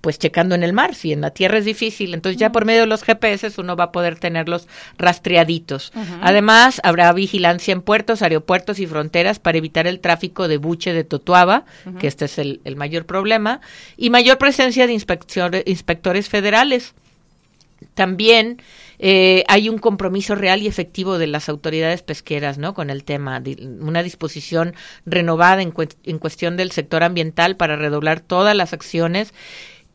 [0.00, 2.80] pues checando en el mar, si en la tierra es difícil, entonces ya por medio
[2.80, 5.92] de los GPS uno va a poder tenerlos rastreaditos.
[6.22, 11.04] Además, habrá vigilancia en puertos, aeropuertos y fronteras para evitar el tráfico de buche de
[11.04, 11.64] Totuaba,
[11.98, 13.60] que este es el, el mayor problema,
[13.96, 16.94] y mayor presencia de inspectores, inspectores federales.
[17.94, 18.60] También
[18.98, 22.74] eh, hay un compromiso real y efectivo de las autoridades pesqueras, ¿no?
[22.74, 23.40] Con el tema,
[23.80, 24.74] una disposición
[25.06, 25.72] renovada en,
[26.04, 29.32] en cuestión del sector ambiental para redoblar todas las acciones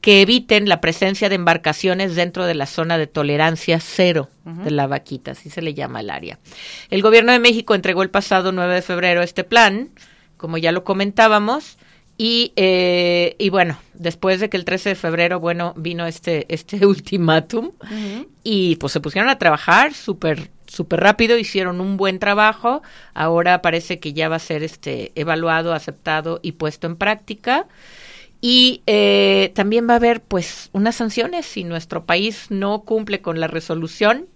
[0.04, 4.86] que eviten la presencia de embarcaciones dentro de la zona de tolerancia cero de la
[4.86, 6.40] vaquita, así se le llama el área.
[6.90, 9.92] El gobierno de México entregó el pasado 9 de febrero este plan,
[10.36, 11.78] como ya lo comentábamos,
[12.18, 16.86] y, eh, y bueno, después de que el 13 de febrero, bueno, vino este, este
[16.86, 17.72] ultimátum,
[18.44, 22.82] y pues se pusieron a trabajar súper súper rápido, hicieron un buen trabajo,
[23.14, 27.68] ahora parece que ya va a ser este evaluado, aceptado y puesto en práctica.
[28.46, 31.46] Y eh, también va a haber pues unas sanciones.
[31.46, 34.28] Si nuestro país no cumple con la resolución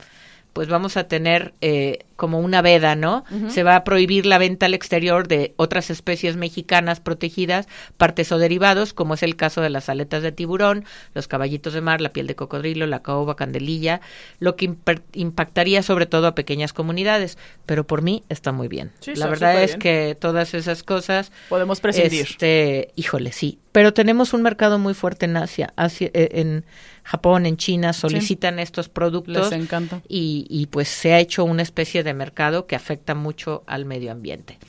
[0.57, 3.23] pues vamos a tener eh, como una veda, ¿no?
[3.47, 7.67] Se va a prohibir la venta al exterior de otras especies mexicanas protegidas,
[7.97, 11.81] partes o derivados, como es el caso de las aletas de tiburón, los caballitos de
[11.81, 14.01] mar, la piel de cocodrilo, la caoba, candelilla,
[14.39, 14.73] lo que
[15.13, 17.37] impactaría sobre todo a pequeñas comunidades.
[17.67, 18.89] Pero por mí está muy bien.
[18.99, 19.79] Sí, la verdad es bien.
[19.81, 22.21] que todas esas cosas Podemos prescindir.
[22.21, 23.59] este, híjole, sí.
[23.73, 26.65] pero tenemos un mercado muy fuerte en Asia, Asia eh, en
[27.07, 29.49] Japón, en China, solicitan estos productos.
[29.49, 30.01] Les encanta.
[30.09, 34.11] Y, y, pues se ha hecho una especie de mercado que afecta mucho al medio
[34.11, 34.59] ambiente.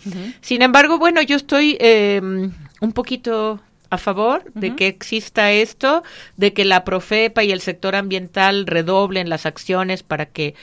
[0.40, 3.58] Sin embargo, bueno, yo estoy eh, un poquito
[3.90, 6.04] a favor de que exista esto,
[6.36, 10.54] de que la Profepa y el sector ambiental redoblen las acciones para que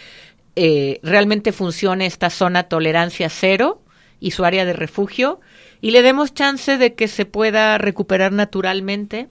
[0.56, 3.82] eh, realmente funcione esta zona tolerancia cero
[4.22, 5.42] y su área de refugio
[5.82, 9.28] y le demos chance de que se pueda recuperar naturalmente.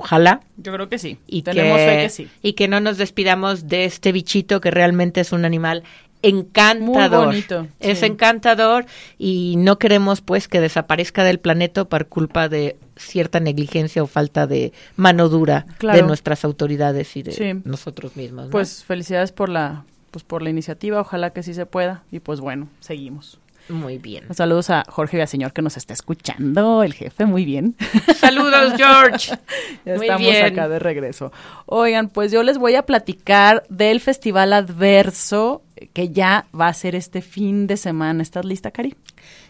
[0.00, 0.40] Ojalá.
[0.56, 1.18] Yo creo que sí.
[1.26, 2.28] Y Tenemos que, fe que sí.
[2.42, 5.82] Y que no nos despidamos de este bichito que realmente es un animal
[6.22, 7.26] encantador.
[7.26, 7.66] Muy bonito.
[7.80, 8.86] Es encantador
[9.18, 14.46] y no queremos pues que desaparezca del planeta por culpa de cierta negligencia o falta
[14.46, 18.48] de mano dura de nuestras autoridades y de nosotros mismos.
[18.50, 22.40] Pues felicidades por la pues por la iniciativa, ojalá que sí se pueda y pues
[22.40, 23.38] bueno, seguimos.
[23.68, 24.24] Muy bien.
[24.34, 27.76] Saludos a Jorge Villaseñor que nos está escuchando, el jefe, muy bien.
[28.16, 29.38] Saludos, George.
[29.84, 31.32] ya estamos acá de regreso.
[31.66, 36.94] Oigan, pues yo les voy a platicar del Festival Adverso que ya va a ser
[36.94, 38.22] este fin de semana.
[38.22, 38.94] ¿Estás lista, Cari?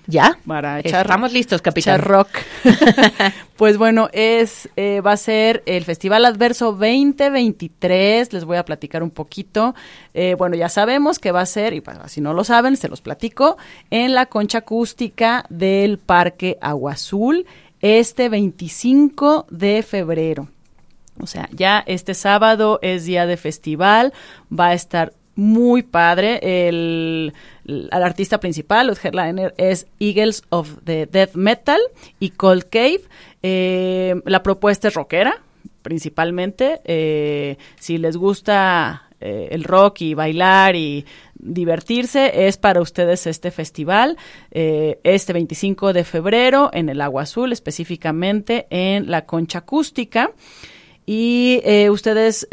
[0.07, 0.39] ¿Ya?
[0.47, 2.01] Para echar, Estamos listos, capitán.
[2.01, 2.29] rock.
[3.57, 8.33] pues bueno, es eh, va a ser el Festival Adverso 2023.
[8.33, 9.75] Les voy a platicar un poquito.
[10.15, 13.01] Eh, bueno, ya sabemos que va a ser, y si no lo saben, se los
[13.01, 13.57] platico,
[13.91, 17.47] en la concha acústica del Parque Agua Azul
[17.81, 20.49] este 25 de febrero.
[21.21, 24.13] O sea, ya este sábado es día de festival,
[24.51, 26.69] va a estar muy padre.
[26.69, 27.33] El,
[27.93, 31.81] artista principal, el headliner, es Eagles of the Death Metal
[32.19, 33.03] y Cold Cave.
[33.43, 35.43] Eh, la propuesta es rockera,
[35.83, 36.81] principalmente.
[36.85, 41.05] Eh, si les gusta eh, el rock y bailar y
[41.35, 44.19] divertirse, es para ustedes este festival,
[44.51, 50.33] este 25 de febrero en el Agua Azul, específicamente en la Concha Acústica.
[51.07, 52.47] Y ustedes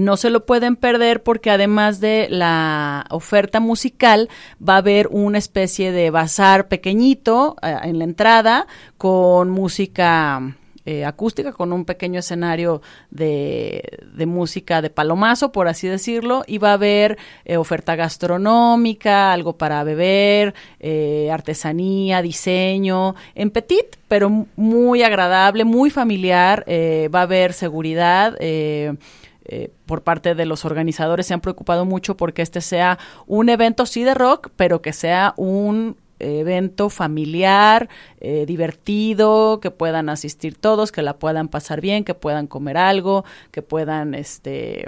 [0.00, 4.28] no se lo pueden perder porque además de la oferta musical
[4.66, 11.04] va a haber una especie de bazar pequeñito eh, en la entrada con música eh,
[11.04, 13.82] acústica, con un pequeño escenario de,
[14.26, 19.84] música de palomazo, por así decirlo, y va a haber eh, oferta gastronómica, algo para
[19.84, 20.54] beber,
[21.30, 28.36] artesanía, diseño, en petit, pero muy agradable, muy familiar, va a haber seguridad.
[29.52, 33.84] Eh, por parte de los organizadores se han preocupado mucho porque este sea un evento
[33.84, 37.88] sí de rock, pero que sea un evento familiar,
[38.20, 43.24] eh, divertido, que puedan asistir todos, que la puedan pasar bien, que puedan comer algo,
[43.50, 44.86] que puedan este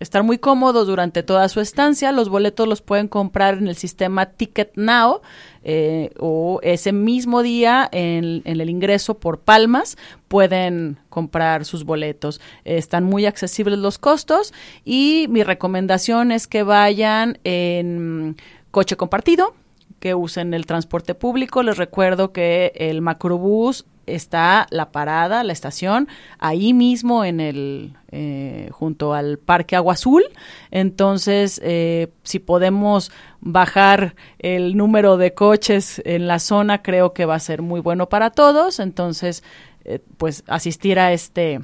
[0.00, 2.10] estar muy cómodos durante toda su estancia.
[2.10, 5.20] Los boletos los pueden comprar en el sistema Ticket Now
[5.62, 12.40] eh, o ese mismo día en, el ingreso por Palmas pueden comprar sus boletos.
[12.64, 18.36] están muy accesibles los costos y mi recomendación es que vayan en
[18.70, 19.54] coche compartido
[19.98, 21.62] que usen el transporte público.
[21.62, 23.84] Les recuerdo que el macrobús
[24.14, 26.08] está la parada, la estación,
[26.38, 30.22] ahí mismo en el, eh, junto al Parque Agua Azul.
[30.70, 37.34] Entonces, eh, si podemos bajar el número de coches en la zona, creo que va
[37.34, 38.80] a ser muy bueno para todos.
[38.80, 39.42] Entonces,
[39.84, 41.60] eh, pues asistir a este,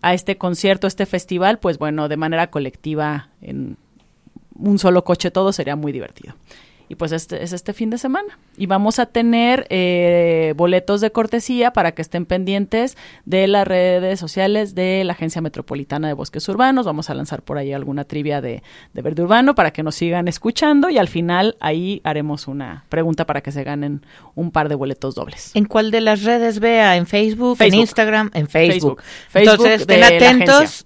[0.00, 3.76] a este concierto, este festival, pues bueno, de manera colectiva en
[4.54, 6.34] un solo coche todo sería muy divertido.
[6.92, 8.38] Y pues este es este fin de semana.
[8.54, 14.20] Y vamos a tener eh, boletos de cortesía para que estén pendientes de las redes
[14.20, 16.84] sociales de la Agencia Metropolitana de Bosques Urbanos.
[16.84, 18.62] Vamos a lanzar por ahí alguna trivia de,
[18.92, 23.24] de verde urbano para que nos sigan escuchando y al final ahí haremos una pregunta
[23.24, 25.52] para que se ganen un par de boletos dobles.
[25.54, 26.98] ¿En cuál de las redes vea?
[26.98, 27.56] ¿En Facebook?
[27.60, 28.30] ¿En Instagram?
[28.34, 29.00] En Facebook.
[29.30, 29.50] Facebook.
[29.50, 30.84] Entonces estén atentos,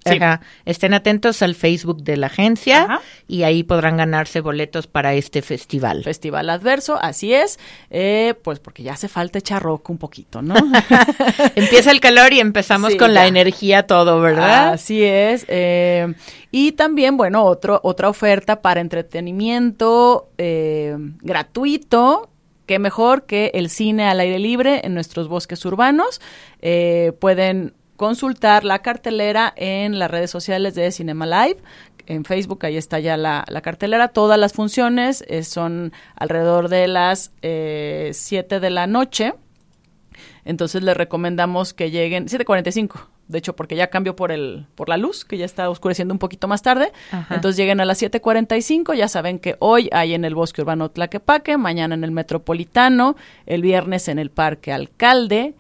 [0.65, 5.96] estén atentos al Facebook de la agencia y ahí podrán ganarse boletos para este festival.
[6.05, 6.51] Festival.
[6.51, 7.59] Adverso, así es,
[7.91, 10.55] eh, pues porque ya hace falta echar rock un poquito, ¿no?
[11.55, 14.75] Empieza el calor y empezamos con la energía todo, ¿verdad?
[14.75, 15.45] Así es.
[15.49, 16.15] Eh,
[16.51, 22.31] y también, bueno, otro, otra oferta para entretenimiento eh, gratuito
[22.67, 26.21] qué mejor que el cine al aire libre en nuestros bosques urbanos.
[27.21, 31.59] pueden consultar la cartelera en las redes sociales de Cinema Live,
[32.07, 34.09] en Facebook, ahí está ya la, cartelera.
[34.09, 39.35] Todas las funciones eh, son alrededor de las eh, 7 de la noche.
[40.45, 44.97] Entonces les recomendamos que lleguen, 7.45 de hecho porque ya cambió por el por la
[44.97, 46.93] luz, que ya está oscureciendo un poquito más tarde.
[47.31, 51.57] Entonces lleguen a las 7:45, ya saben que hoy hay en el Bosque Urbano Tlaquepaque,
[51.57, 55.55] mañana en el Metropolitano, el viernes en el Parque Alcalde,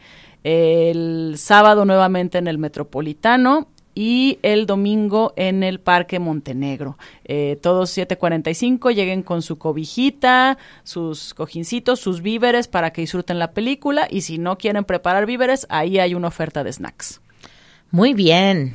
[0.44, 6.98] el sábado nuevamente en el Metropolitano y el domingo en el Parque Montenegro.
[7.24, 13.52] Eh, todos 7.45, lleguen con su cobijita, sus cojincitos, sus víveres para que disfruten la
[13.52, 17.22] película y si no quieren preparar víveres, ahí hay una oferta de snacks.
[17.90, 18.74] Muy bien.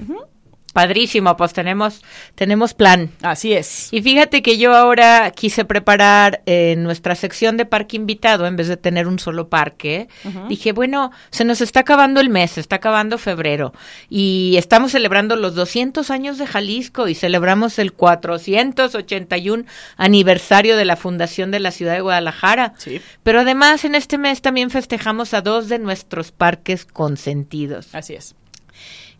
[0.73, 2.01] Padrísimo, pues tenemos,
[2.35, 3.11] tenemos plan.
[3.21, 3.91] Así es.
[3.91, 8.55] Y fíjate que yo ahora quise preparar en eh, nuestra sección de parque invitado, en
[8.55, 10.07] vez de tener un solo parque,
[10.47, 13.73] dije, bueno, se nos está acabando el mes, se está acabando febrero,
[14.09, 19.65] y estamos celebrando los 200 años de Jalisco y celebramos el 481
[19.97, 22.73] aniversario de la fundación de la ciudad de Guadalajara.
[22.77, 23.01] Sí.
[23.23, 27.93] Pero además en este mes también festejamos a dos de nuestros parques consentidos.
[27.93, 28.35] Así es.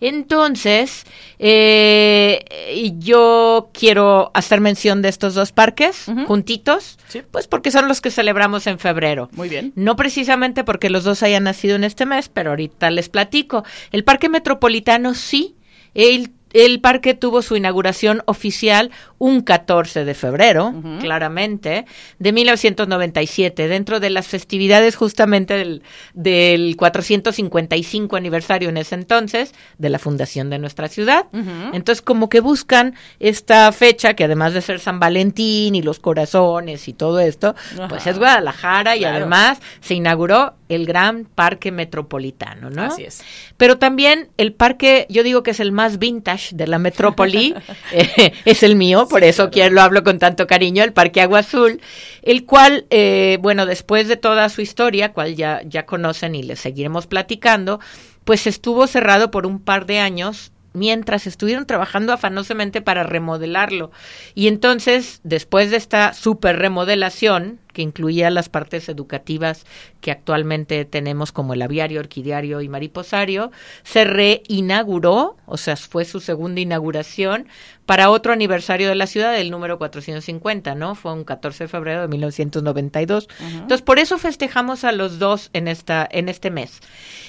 [0.02, 1.06] Entonces,
[1.38, 6.98] eh, yo quiero hacer mención de estos dos parques juntitos,
[7.30, 9.30] pues porque son los que celebramos en febrero.
[9.34, 9.72] Muy bien.
[9.76, 13.64] No precisamente porque los dos hayan nacido en este mes, pero ahorita les platico.
[13.92, 15.56] El Parque Metropolitano sí,
[15.94, 21.86] el el parque tuvo su inauguración oficial un 14 de febrero, claramente,
[22.18, 25.84] de 1997, dentro de las festividades justamente del,
[26.14, 31.28] del 455 aniversario en ese entonces de la fundación de nuestra ciudad.
[31.74, 36.88] Entonces, como que buscan esta fecha, que además de ser San Valentín y los corazones
[36.88, 37.56] y todo esto,
[37.90, 42.84] pues es Guadalajara y además se inauguró el gran parque metropolitano, ¿no?
[42.84, 43.24] Así es.
[43.58, 47.54] Pero también el parque, yo digo que es el más vintage de la metrópoli,
[47.92, 51.40] eh, es el mío, por eso quiero, lo hablo con tanto cariño, el Parque Agua
[51.40, 51.82] Azul,
[52.22, 56.60] el cual, eh, bueno, después de toda su historia, cual ya, ya conocen y les
[56.60, 57.80] seguiremos platicando,
[58.24, 63.92] pues estuvo cerrado por un par de años mientras estuvieron trabajando afanosamente para remodelarlo.
[64.36, 69.66] Y entonces, después de esta super remodelación, que incluía las partes educativas
[70.02, 73.52] que actualmente tenemos como el aviario, orquidiario y mariposario,
[73.84, 77.48] se reinauguró, o sea, fue su segunda inauguración
[77.86, 80.96] para otro aniversario de la ciudad, el número 450, ¿no?
[80.96, 83.28] Fue un 14 de febrero de 1992.
[83.42, 86.80] Entonces, por eso festejamos a los dos en esta en este mes.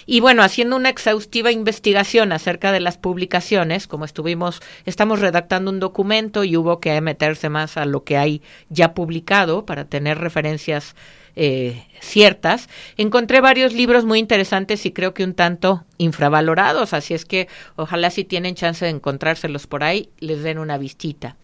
[0.07, 5.80] Y bueno, haciendo una exhaustiva investigación acerca de las publicaciones, como estuvimos estamos redactando un
[5.80, 10.97] documento y hubo que meterse más a lo que hay ya publicado para tener referencias
[11.37, 17.24] eh, ciertas, encontré varios libros muy interesantes y creo que un tanto infravalorados, así es
[17.24, 21.37] que ojalá si tienen chance de encontrárselos por ahí, les den una vistita.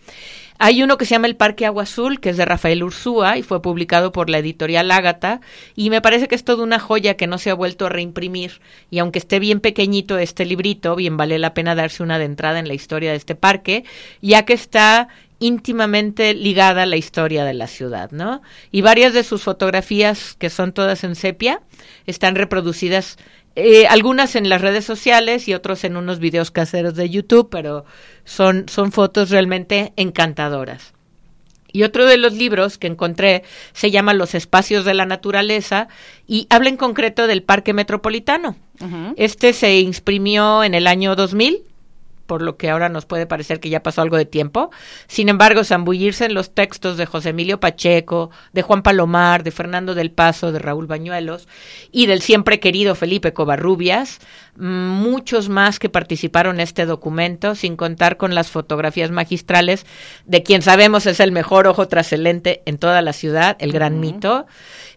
[0.61, 3.45] Hay uno que se llama El Parque Agua Azul, que es de Rafael Ursúa y
[3.45, 5.41] fue publicado por la editorial Ágata,
[5.77, 8.61] y me parece que es toda una joya que no se ha vuelto a reimprimir,
[8.91, 12.67] y aunque esté bien pequeñito este librito, bien vale la pena darse una adentrada en
[12.67, 13.85] la historia de este parque,
[14.21, 15.09] ya que está
[15.39, 18.43] íntimamente ligada a la historia de la ciudad, ¿no?
[18.71, 21.63] Y varias de sus fotografías, que son todas en sepia,
[22.07, 23.19] están reproducidas,
[23.55, 27.85] eh, algunas en las redes sociales y otros en unos videos caseros de YouTube, pero
[28.25, 30.93] son, son fotos realmente encantadoras.
[31.71, 35.89] Y otro de los libros que encontré se llama Los espacios de la naturaleza
[36.27, 38.57] y habla en concreto del Parque Metropolitano.
[39.17, 41.68] Este se imprimió en el año 2000
[42.29, 44.71] por lo que ahora nos puede parecer que ya pasó algo de tiempo.
[45.09, 49.95] Sin embargo, zambullirse en los textos de José Emilio Pacheco, de Juan Palomar, de Fernando
[49.95, 51.49] del Paso, de Raúl Bañuelos
[51.91, 54.21] y del siempre querido Felipe Covarrubias,
[54.57, 59.87] muchos más que participaron en este documento, sin contar con las fotografías magistrales
[60.27, 64.47] de quien sabemos es el mejor ojo trascelente en toda la ciudad, el gran mito.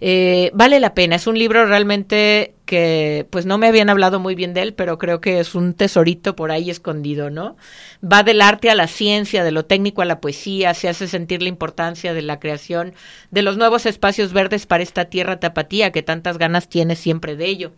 [0.03, 4.33] Eh, vale la pena, es un libro realmente que pues no me habían hablado muy
[4.33, 7.55] bien de él, pero creo que es un tesorito por ahí escondido, ¿no?
[8.03, 11.43] Va del arte a la ciencia, de lo técnico a la poesía, se hace sentir
[11.43, 12.93] la importancia de la creación
[13.29, 17.45] de los nuevos espacios verdes para esta tierra tapatía que tantas ganas tiene siempre de
[17.45, 17.71] ello.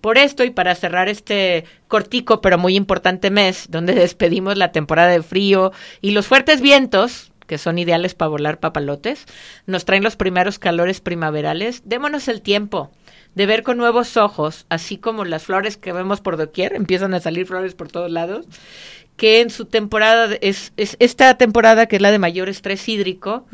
[0.00, 5.10] Por esto y para cerrar este cortico pero muy importante mes, donde despedimos la temporada
[5.10, 9.26] de frío y los fuertes vientos, que son ideales para volar papalotes,
[9.66, 12.90] nos traen los primeros calores primaverales, démonos el tiempo
[13.34, 17.20] de ver con nuevos ojos, así como las flores que vemos por doquier, empiezan a
[17.20, 18.46] salir flores por todos lados,
[19.16, 23.46] que en su temporada, es, es esta temporada que es la de mayor estrés hídrico,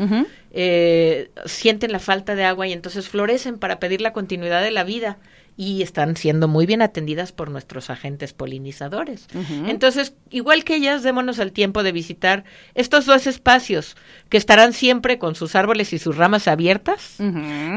[0.51, 4.85] eh, sienten la falta de agua y entonces florecen para pedir la continuidad de la
[4.85, 5.19] vida
[5.57, 9.29] y están siendo muy bien atendidas por nuestros agentes polinizadores.
[9.67, 12.45] Entonces, igual que ellas, démonos el tiempo de visitar
[12.75, 13.97] estos dos espacios
[14.31, 17.19] que estarán siempre con sus árboles y sus ramas abiertas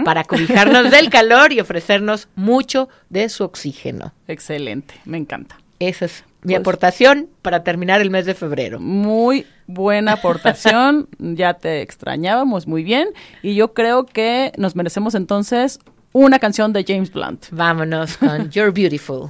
[0.06, 4.14] para cobijarnos del calor y ofrecernos mucho de su oxígeno.
[4.28, 5.58] Excelente, me encanta.
[5.80, 8.80] Eso es Mi Pues- aportación para terminar el mes de febrero.
[8.80, 13.10] Muy buena aportación, ya te extrañábamos muy bien
[13.42, 15.80] y yo creo que nos merecemos entonces
[16.14, 17.48] una canción de James Blunt.
[17.52, 19.30] Vámonos con You're Beautiful.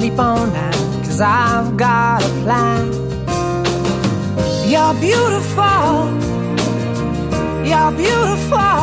[0.00, 0.74] sleep on that,
[1.04, 2.86] cause I've got a plan.
[4.72, 5.90] You're beautiful,
[7.70, 8.80] you're beautiful,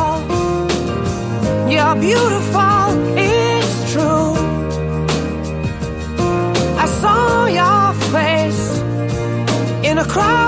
[1.74, 2.84] you're beautiful,
[3.18, 4.30] it's true.
[6.84, 8.64] I saw your face
[9.88, 10.47] in a crowded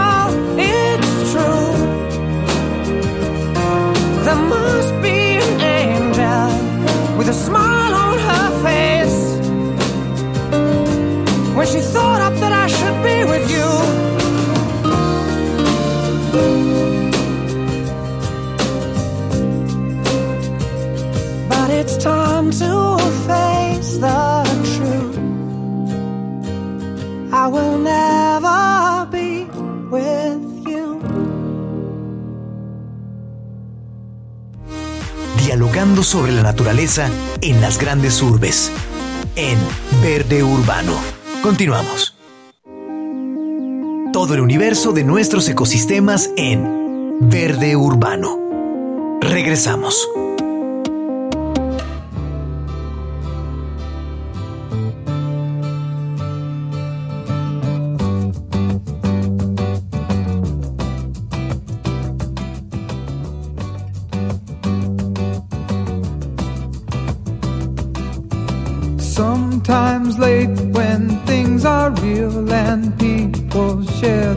[36.01, 37.09] Sobre la naturaleza
[37.41, 38.71] en las grandes urbes.
[39.35, 39.57] En
[40.01, 40.99] Verde Urbano.
[41.43, 42.17] Continuamos.
[44.11, 49.19] Todo el universo de nuestros ecosistemas en Verde Urbano.
[49.21, 50.09] Regresamos.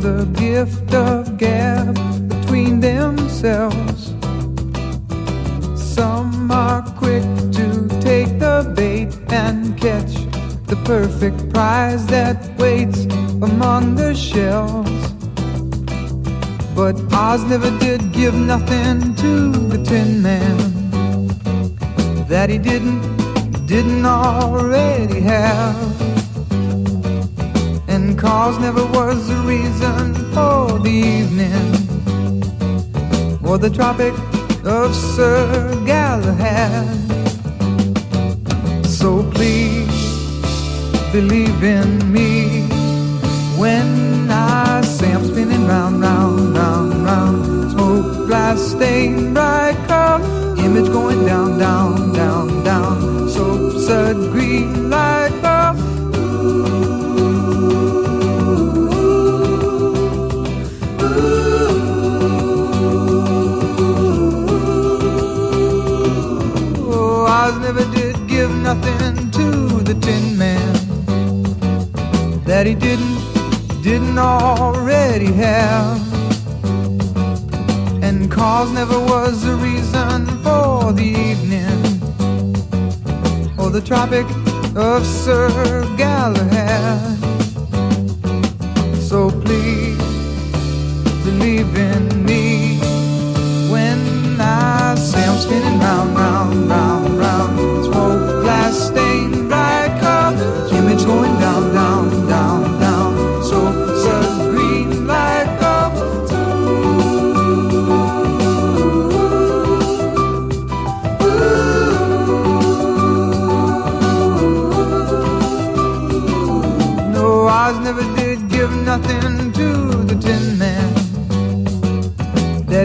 [0.04, 1.94] The gift of gab
[2.28, 4.12] between themselves.
[5.80, 7.24] Some are quick
[7.58, 10.12] to take the bait and catch
[10.66, 13.06] the perfect prize that waits
[13.48, 15.00] among the shells.
[16.76, 19.32] But Oz never did give nothing to
[19.72, 20.58] the Tin Man
[22.28, 23.00] that he didn't
[23.66, 26.03] didn't already have.
[28.24, 31.72] Cause never was the reason for the evening
[33.46, 34.14] or the Tropic
[34.64, 35.44] of Sir
[35.84, 36.88] Galahad.
[38.86, 39.84] So please
[41.12, 42.62] believe in me
[43.58, 47.72] when I say I'm spinning round, round, round, round.
[47.72, 50.18] Smoke, glass, stain, bright car,
[50.58, 53.28] image going down, down, down, down.
[53.28, 55.43] So sad, green light
[68.64, 69.50] nothing to
[69.82, 70.72] the Tin Man
[72.44, 73.20] that he didn't,
[73.82, 76.00] didn't already have.
[78.02, 81.78] And cause never was a reason for the evening
[83.58, 84.24] or the Tropic
[84.74, 85.50] of Sir
[85.98, 87.18] Galahad.
[88.98, 89.98] So please
[91.22, 92.78] believe in me
[93.70, 94.00] when
[94.40, 97.93] I say I'm spinning round, round, round, round.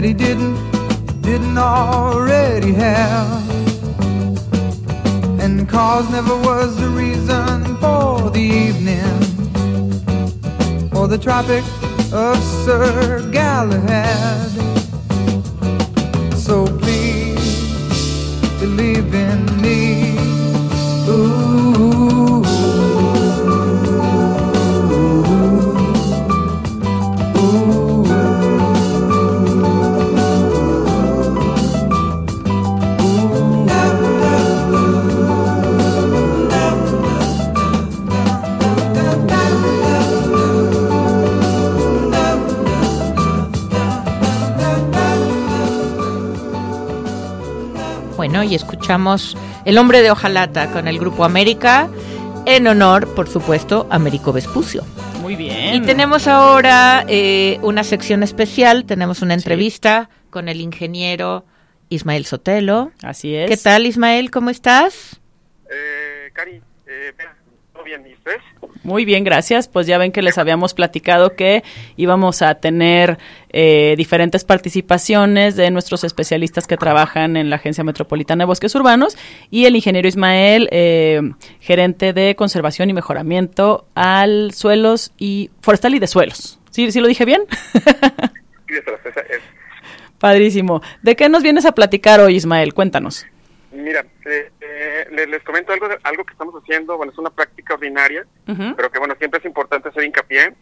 [0.00, 0.56] That he didn't,
[1.20, 3.50] didn't already have.
[5.38, 9.12] And cause never was the reason for the evening
[10.96, 11.64] or the Tropic
[12.14, 14.50] of Sir Galahad.
[16.34, 17.60] So please
[18.58, 20.16] believe in me.
[21.10, 22.49] Ooh.
[48.42, 51.88] Y escuchamos El hombre de hojalata con el grupo América,
[52.46, 54.82] en honor, por supuesto, a Américo Vespucio.
[55.20, 55.74] Muy bien.
[55.74, 61.44] Y tenemos ahora eh, una sección especial, tenemos una entrevista con el ingeniero
[61.90, 62.92] Ismael Sotelo.
[63.02, 63.50] Así es.
[63.50, 64.30] ¿Qué tal, Ismael?
[64.30, 65.20] ¿Cómo estás?
[65.70, 67.39] Eh, Cari, eh, vea, ¿todo
[67.84, 68.06] bien?
[68.06, 68.40] ¿Y ustedes?
[68.82, 69.68] Muy bien, gracias.
[69.68, 71.62] Pues ya ven que les habíamos platicado que
[71.96, 73.18] íbamos a tener
[73.50, 79.16] eh, diferentes participaciones de nuestros especialistas que trabajan en la Agencia Metropolitana de Bosques Urbanos
[79.50, 81.20] y el ingeniero Ismael, eh,
[81.60, 86.58] gerente de conservación y mejoramiento al suelos y forestal y de suelos.
[86.70, 87.42] ¿Sí, sí lo dije bien?
[90.18, 90.82] Padrísimo.
[91.02, 92.74] ¿De qué nos vienes a platicar hoy, Ismael?
[92.74, 93.26] Cuéntanos.
[93.80, 97.74] Mira, eh, eh, les, comento algo, de- algo que estamos haciendo, bueno, es una práctica
[97.74, 98.26] ordinaria,
[98.76, 100.52] pero que bueno, siempre es importante hacer hincapié,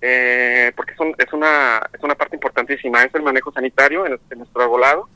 [0.00, 4.18] eh, porque es, un- es, una, es una parte importantísima, es el manejo sanitario en,
[4.30, 5.08] en nuestro arbolado,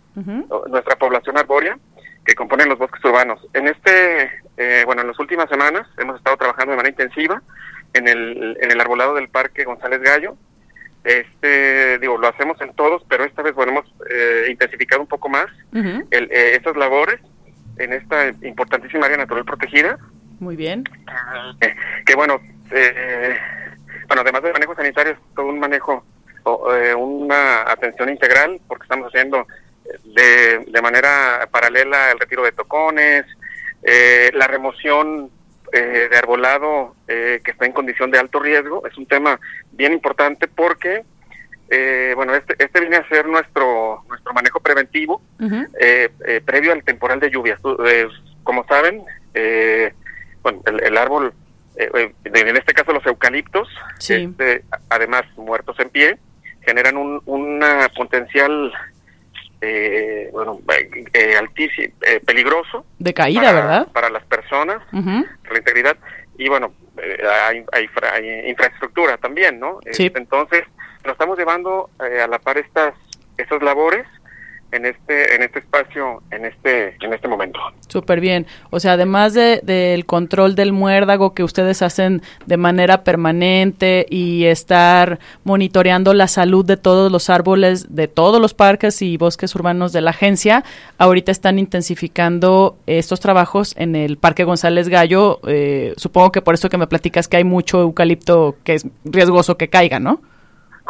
[0.68, 1.78] nuestra población arbórea,
[2.24, 3.40] que componen los bosques urbanos.
[3.52, 7.42] En este, eh, bueno, en las últimas semanas hemos estado trabajando de manera intensiva
[7.94, 10.36] en el, en el arbolado del Parque González Gallo.
[11.04, 15.28] Este, digo, lo hacemos en todos, pero esta vez, bueno, hemos eh, intensificado un poco
[15.28, 16.06] más Ujú.
[16.10, 17.20] el, eh, estas labores
[17.78, 19.98] en esta importantísima área natural protegida,
[20.40, 20.84] Muy bien.
[21.60, 21.74] eh,
[22.06, 23.36] que bueno, eh,
[24.08, 26.04] bueno, además del manejo sanitario, es todo un manejo,
[26.44, 29.46] o, eh, una atención integral, porque estamos haciendo
[29.84, 29.98] eh,
[30.64, 33.24] de, de manera paralela el retiro de tocones,
[33.82, 35.30] eh, la remoción
[35.72, 39.40] eh, de arbolado eh, que está en condición de alto riesgo, es un tema
[39.72, 41.04] bien importante porque,
[41.74, 45.22] eh, bueno, este, este viene a ser nuestro, nuestro manejo preventivo
[45.80, 47.58] eh, eh, previo al temporal de lluvias.
[47.86, 48.06] Eh,
[48.44, 49.02] como saben,
[49.34, 49.92] eh,
[50.42, 51.32] bueno, el, el árbol,
[51.76, 53.68] eh, en este caso los eucaliptos,
[53.98, 54.14] Sí.
[54.14, 56.18] este, además muertos en pie,
[56.66, 58.72] generan un una potencial,
[59.60, 60.60] eh, bueno,
[61.14, 62.84] eh, altísimo, eh, peligroso.
[62.98, 63.88] De caída, para, ¿verdad?
[63.92, 65.96] Para las personas, para la integridad.
[66.38, 66.72] Y bueno,
[67.48, 69.78] hay, hay hay infraestructura también, ¿no?
[69.92, 70.06] Sí.
[70.06, 70.64] Este, entonces,
[71.04, 72.94] nos estamos llevando eh, a la par estas,
[73.36, 74.06] estas labores
[74.70, 77.60] en este, en este espacio, en este, en este momento.
[77.88, 78.46] Súper bien.
[78.70, 84.46] O sea, además de- del control del muérdago que ustedes hacen de manera permanente y
[84.46, 89.92] estar monitoreando la salud de todos los árboles, de todos los parques y bosques urbanos
[89.92, 90.64] de la agencia,
[90.96, 95.40] ahorita están intensificando estos trabajos en el Parque González Gallo.
[95.46, 99.58] Eh, supongo que por eso que me platicas que hay mucho eucalipto que es riesgoso
[99.58, 100.22] que caiga, ¿no?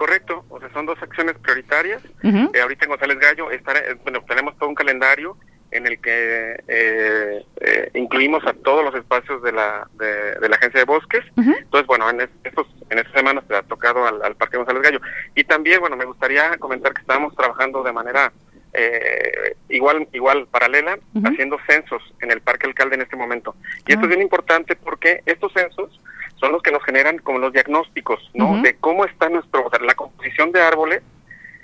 [0.03, 2.03] Correcto, o sea, son dos acciones prioritarias.
[2.25, 5.37] Eh, ahorita en González Gallo estará- eh, bueno, tenemos todo un calendario
[5.71, 10.57] en el que eh, eh, incluimos a todos los espacios de la, de, de la
[10.57, 11.25] Agencia de Bosques.
[11.37, 15.01] Entonces, bueno, en, estos, en estas semanas se ha tocado al, al, Parque González Gallo.
[15.37, 18.33] Y también, bueno, me gustaría comentar que estamos trabajando de manera
[18.73, 23.55] eh, igual igual paralela, haciendo censos en el Parque Alcalde en este momento.
[23.87, 26.01] Y esto es bien importante porque estos censos
[26.43, 28.61] son los que nos generan como los diagnósticos, ¿no?
[28.63, 31.01] De cómo está nuestro, o sea, la composición de árboles,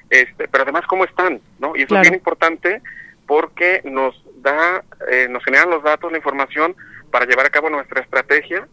[0.08, 1.74] este, pero además cómo están, ¿no?
[1.74, 2.80] Y eso es bien importante
[3.26, 6.76] porque nos da, eh, nos generan los datos, la información
[7.10, 8.68] para llevar a cabo nuestra estrategia,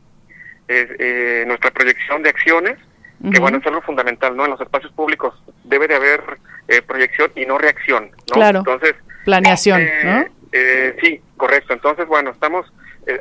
[0.67, 2.77] eh, nuestra proyección de acciones,
[3.31, 4.45] que bueno, es algo fundamental, ¿no?
[4.45, 5.33] En los espacios públicos
[5.63, 6.21] debe de haber
[6.67, 8.33] eh, proyección y no reacción, ¿no?
[8.35, 8.59] Claro.
[8.59, 8.93] Entonces,
[9.23, 10.25] planeación, ¿no?
[11.01, 11.73] sí, correcto.
[11.73, 12.71] Entonces, bueno, estamos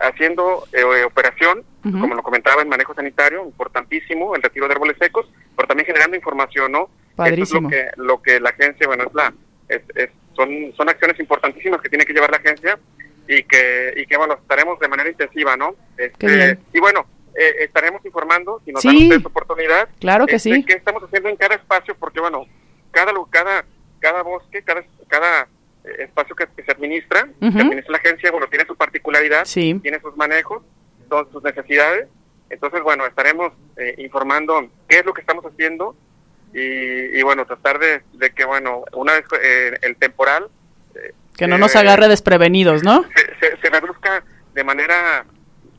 [0.03, 0.64] haciendo
[1.07, 5.87] operación, como lo comentaba, en manejo sanitario, importantísimo, el retiro de árboles secos, pero también
[5.87, 6.89] generando información, ¿no?
[7.14, 7.68] Padrísimo.
[7.68, 9.32] Eso es lo que, lo que la agencia, bueno, es la,
[9.68, 12.78] es, es son, son acciones importantísimas que tiene que llevar la agencia
[13.28, 15.74] y que, y que bueno, estaremos de manera intensiva, ¿no?
[15.97, 17.07] Este, y bueno,
[17.37, 20.64] eh, estaremos informando, si nos sí, dan ustedes oportunidad, claro que este, sí.
[20.64, 22.47] qué estamos haciendo en cada espacio, porque bueno,
[22.91, 23.64] cada cada
[24.01, 25.49] cada bosque, cada cada
[25.85, 27.53] eh, espacio que, que, se administra, Uh -huh.
[27.55, 29.78] que administra la agencia, bueno, tiene su particularidad, sí.
[29.82, 30.62] tiene sus manejos,
[31.05, 32.09] todas sus necesidades.
[32.50, 35.96] Entonces, bueno, estaremos eh, informando qué es lo que estamos haciendo
[36.52, 36.61] y,
[37.18, 40.48] y bueno, tratar de, de, que, bueno, una vez eh, el temporal...
[40.94, 43.05] Eh, que no nos agarre desprevenidos, ¿no?
[43.14, 44.22] Se, se, se reduzca
[44.55, 45.24] de manera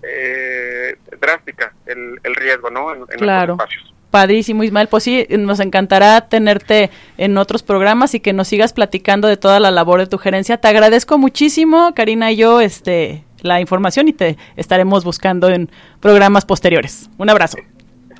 [0.04, 2.94] eh, drástica el, el, riesgo, ¿no?
[2.94, 3.54] En, en claro.
[3.54, 3.94] espacios.
[4.12, 4.88] Padrísimo, Ismael.
[4.88, 9.60] Pues sí, nos encantará tenerte en otros programas y que nos sigas platicando de toda
[9.60, 10.58] la labor de tu gerencia.
[10.58, 15.70] Te agradezco muchísimo, Karina y yo, este, la información y te estaremos buscando en
[16.00, 17.10] programas posteriores.
[17.18, 17.58] Un abrazo.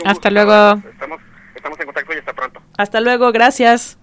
[0.04, 0.82] Un hasta luego.
[0.92, 1.20] Estamos,
[1.56, 2.62] estamos en contacto y hasta pronto.
[2.78, 3.98] Hasta luego, gracias.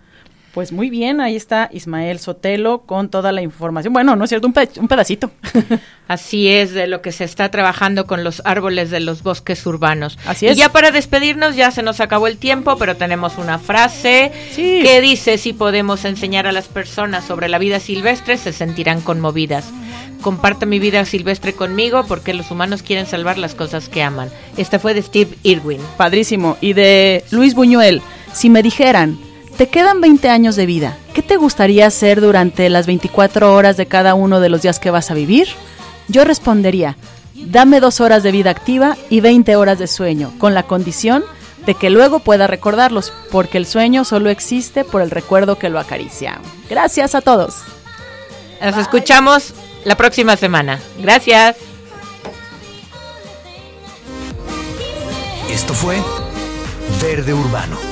[0.53, 3.94] Pues muy bien, ahí está Ismael Sotelo con toda la información.
[3.94, 5.30] Bueno, no es cierto, un, un pedacito.
[6.09, 10.18] Así es, de lo que se está trabajando con los árboles de los bosques urbanos.
[10.26, 10.57] Así es.
[10.57, 14.80] Y ya para despedirnos, ya se nos acabó el tiempo, pero tenemos una frase sí.
[14.82, 19.70] que dice, si podemos enseñar a las personas sobre la vida silvestre, se sentirán conmovidas.
[20.20, 24.28] Comparte mi vida silvestre conmigo porque los humanos quieren salvar las cosas que aman.
[24.59, 25.80] Esta fue de Steve Irwin.
[25.96, 26.59] Padrísimo.
[26.61, 28.03] Y de Luis Buñuel,
[28.34, 29.32] si me dijeran...
[29.57, 30.96] Te quedan 20 años de vida.
[31.14, 34.90] ¿Qué te gustaría hacer durante las 24 horas de cada uno de los días que
[34.90, 35.48] vas a vivir?
[36.09, 36.96] Yo respondería,
[37.34, 41.22] dame dos horas de vida activa y 20 horas de sueño, con la condición
[41.66, 45.78] de que luego pueda recordarlos, porque el sueño solo existe por el recuerdo que lo
[45.78, 46.40] acaricia.
[46.68, 47.59] Gracias a todos.
[48.61, 48.82] Nos Bye.
[48.82, 49.53] escuchamos
[49.84, 50.80] la próxima semana.
[50.98, 51.57] Gracias.
[55.50, 55.98] Esto fue
[57.00, 57.91] Verde Urbano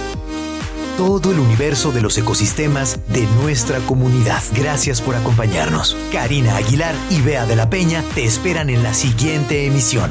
[0.97, 4.43] todo el universo de los ecosistemas de nuestra comunidad.
[4.55, 5.97] Gracias por acompañarnos.
[6.13, 10.11] Karina Aguilar y Bea de la Peña te esperan en la siguiente emisión.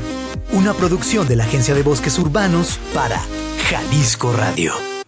[0.52, 3.22] Una producción de la Agencia de Bosques Urbanos para
[3.70, 4.99] Jalisco Radio.